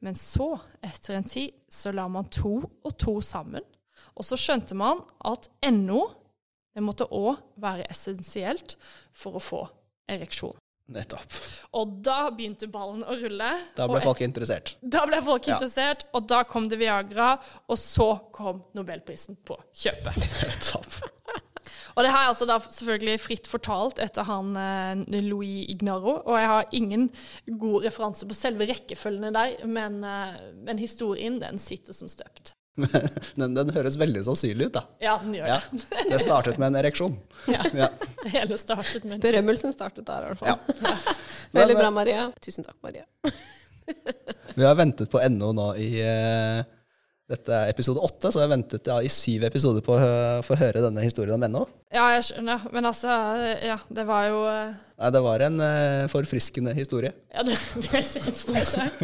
Men 0.03 0.14
så, 0.18 0.53
etter 0.83 1.18
en 1.18 1.27
tid, 1.27 1.55
så 1.70 1.90
la 1.94 2.07
man 2.11 2.29
to 2.31 2.61
og 2.66 2.92
to 2.98 3.18
sammen. 3.24 3.64
Og 4.18 4.27
så 4.27 4.38
skjønte 4.38 4.77
man 4.79 5.03
at 5.27 5.48
NO 5.70 6.05
det 6.74 6.85
måtte 6.87 7.09
òg 7.11 7.40
være 7.59 7.88
essensielt 7.90 8.77
for 9.16 9.38
å 9.38 9.42
få 9.42 9.64
ereksjon. 10.11 10.55
Nettopp. 10.88 11.35
Og 11.77 11.98
da 12.05 12.31
begynte 12.33 12.68
ballen 12.72 13.03
å 13.05 13.16
rulle. 13.20 13.51
Da 13.77 13.87
ble 13.90 14.01
folk 14.01 14.22
interessert. 14.24 14.77
da 14.81 15.03
ble 15.09 15.20
folk 15.24 15.46
Ja. 15.48 15.57
interessert, 15.59 16.07
og 16.16 16.27
da 16.31 16.42
kom 16.48 16.68
det 16.70 16.79
Viagra, 16.81 17.35
og 17.68 17.77
så 17.77 18.09
kom 18.33 18.62
nobelprisen 18.74 19.37
på 19.44 19.59
kjøpet. 19.74 20.16
Nettopp. 20.48 21.01
Og 21.98 22.05
det 22.07 22.11
her 22.14 22.24
er 22.24 22.31
altså 22.31 22.46
da 22.48 22.57
selvfølgelig 22.62 23.20
fritt 23.20 23.48
fortalt 23.51 23.98
etter 24.01 24.24
han 24.24 24.55
eh, 24.57 25.20
Louis 25.27 25.66
Ignaro, 25.68 26.22
og 26.24 26.38
jeg 26.38 26.46
har 26.48 26.68
ingen 26.72 27.09
god 27.59 27.85
referanse 27.85 28.29
på 28.29 28.37
selve 28.38 28.68
rekkefølgene 28.70 29.33
der, 29.35 29.57
men, 29.66 29.98
eh, 30.07 30.38
men 30.64 30.79
historien 30.81 31.37
den 31.42 31.59
sitter 31.61 31.92
som 31.96 32.09
støpt. 32.09 32.55
Den, 33.41 33.55
den 33.57 33.71
høres 33.75 33.97
veldig 34.01 34.23
sannsynlig 34.27 34.69
ut, 34.71 34.75
da. 34.79 34.83
Ja, 35.03 35.17
den 35.23 35.35
gjør 35.38 35.49
Ja. 35.51 35.59
det. 35.73 36.05
Det 36.12 36.21
startet 36.23 36.59
med 36.62 36.71
en 36.73 36.79
ereksjon. 36.83 37.17
Ja. 37.55 37.62
Ja. 37.75 37.88
Det 38.23 38.33
hele 38.35 38.59
startet 38.61 39.05
med 39.09 39.21
Berømmelsen 39.25 39.73
startet 39.75 40.07
der, 40.09 40.25
i 40.25 40.33
hvert 40.33 40.43
fall. 40.43 40.49
Ja. 40.83 41.14
Veldig 41.59 41.75
Men, 41.79 41.83
bra, 41.83 41.91
Maria. 41.97 42.25
Tusen 42.45 42.67
takk, 42.67 42.77
Maria. 42.85 43.05
Vi 44.55 44.64
har 44.67 44.75
ventet 44.77 45.09
på 45.11 45.21
NO 45.33 45.53
nå 45.57 45.69
i, 45.81 45.91
eh, 46.05 46.61
Dette 47.29 47.53
er 47.53 47.69
episode 47.75 48.01
åtte, 48.01 48.31
så 48.33 48.41
jeg 48.41 48.49
ventet 48.49 48.87
ja, 48.88 48.95
i 49.05 49.09
syv 49.12 49.43
episoder 49.45 49.83
på 49.85 49.93
å 49.93 50.05
få 50.47 50.57
høre 50.57 50.81
denne 50.81 51.03
historien 51.05 51.37
om 51.37 51.43
NO. 51.45 51.64
Ja, 51.93 52.07
jeg 52.14 52.23
skjønner. 52.25 52.62
Men 52.73 52.88
altså, 52.88 53.12
ja, 53.61 53.77
det 53.93 54.05
var 54.09 54.31
jo 54.31 54.38
eh, 54.49 54.79
Nei, 54.97 55.11
det 55.12 55.21
var 55.27 55.45
en 55.45 55.61
uh, 55.61 56.07
forfriskende 56.09 56.73
historie. 56.77 57.12
Ja, 57.35 57.45
det, 57.45 57.59
det 57.85 58.01
syns 58.07 58.47
jeg. 58.49 58.95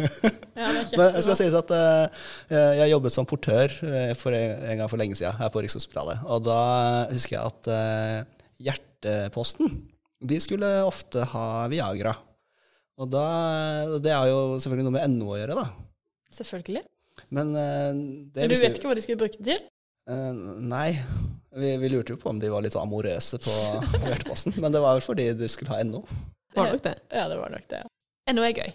Ja, 0.57 0.71
Men 0.97 1.13
det 1.13 1.21
skal 1.27 1.37
sies 1.37 1.57
at 1.59 1.69
uh, 1.69 2.25
jeg 2.49 2.89
jobbet 2.95 3.13
som 3.13 3.29
portør 3.29 3.77
for 4.17 4.33
en, 4.33 4.65
en 4.71 4.81
gang 4.81 4.89
for 4.89 5.01
lenge 5.01 5.19
siden 5.19 5.37
her 5.37 5.53
på 5.53 5.61
Rikshospitalet. 5.61 6.25
Og 6.25 6.41
da 6.49 6.59
husker 7.13 7.37
jeg 7.37 7.45
at 7.45 7.69
uh, 7.69 8.41
Hjerteposten 8.65 9.69
de 10.25 10.41
skulle 10.41 10.71
ofte 10.87 11.29
ha 11.29 11.45
Viagra. 11.69 12.17
Og 12.97 13.13
da, 13.13 13.27
Det 14.01 14.09
er 14.09 14.33
jo 14.33 14.57
selvfølgelig 14.57 14.89
noe 14.89 14.97
med 14.97 15.17
NO 15.19 15.33
å 15.35 15.39
gjøre, 15.43 15.61
da. 15.61 15.69
Selvfølgelig. 16.33 16.87
Men 17.29 17.55
eh, 17.55 17.91
det 18.35 18.45
Men 18.45 18.53
du 18.53 18.55
vet 18.61 18.77
ikke 18.79 18.89
hva 18.91 18.95
de 18.97 19.03
skulle 19.05 19.21
bruke 19.21 19.39
det 19.39 19.55
til? 19.57 19.65
Eh, 20.11 20.31
nei. 20.69 20.89
Vi, 21.55 21.69
vi 21.79 21.89
lurte 21.93 22.13
jo 22.15 22.19
på 22.19 22.29
om 22.33 22.39
de 22.41 22.49
var 22.51 22.61
litt 22.65 22.75
amorøse 22.75 23.39
på 23.41 23.53
Hjerteposten. 24.07 24.57
Men 24.59 24.73
det 24.75 24.81
var 24.83 24.97
vel 24.97 25.05
fordi 25.05 25.29
de 25.39 25.47
skulle 25.51 25.71
ha 25.71 25.83
NO. 25.87 26.01
Var 26.55 26.73
nok 26.73 26.83
det. 26.83 26.95
Ja, 27.15 27.27
det 27.31 27.37
var 27.39 27.53
nok 27.55 27.69
det. 27.71 27.79
ja. 27.85 28.33
NO 28.35 28.43
er 28.43 28.53
gøy. 28.57 28.73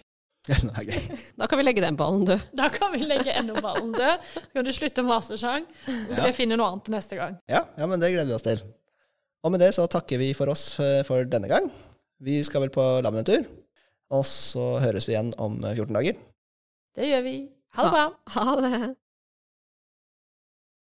NO 0.65 0.71
er 0.81 0.87
gøy. 0.89 1.19
Da 1.37 1.45
kan 1.51 1.59
vi 1.61 1.65
legge 1.67 1.83
den 1.85 1.97
ballen 1.99 2.25
død. 2.25 2.43
Da 2.57 2.67
kan 2.73 2.91
vi 2.95 3.03
legge 3.05 3.35
NO-ballen 3.45 3.91
død. 3.93 4.25
Så 4.33 4.43
kan 4.57 4.65
du 4.65 4.71
slutte 4.73 5.03
å 5.05 5.07
mase, 5.07 5.37
Chang. 5.37 5.67
Så 5.85 5.97
skal 6.15 6.23
Ja. 6.23 6.29
jeg 6.31 6.37
finne 6.39 6.57
noe 6.57 6.71
annet 6.73 6.89
neste 6.95 7.19
gang. 7.19 7.37
Ja, 7.51 7.61
ja, 7.77 7.85
men 7.89 8.01
det 8.01 8.09
gleder 8.15 8.31
vi 8.33 8.37
oss 8.39 8.45
til. 8.47 8.63
Og 9.45 9.53
med 9.53 9.61
det 9.61 9.71
så 9.77 9.85
takker 9.89 10.17
vi 10.21 10.31
for 10.37 10.49
oss 10.53 10.65
eh, 10.81 11.01
for 11.05 11.25
denne 11.29 11.49
gang. 11.49 11.69
Vi 12.21 12.39
skal 12.45 12.61
vel 12.65 12.73
på 12.73 12.83
labben 13.05 13.21
en 13.23 13.29
tur. 13.29 13.45
Og 14.13 14.25
så 14.27 14.65
høres 14.83 15.05
vi 15.07 15.13
igjen 15.15 15.31
om 15.41 15.55
eh, 15.65 15.77
14 15.77 15.93
dager. 15.97 16.17
Det 16.97 17.07
gjør 17.13 17.23
vi. 17.29 17.35
Ha 17.73 17.83
det 17.83 17.91
bra. 17.91 18.13
Ha 18.25 18.55
det. 18.61 18.95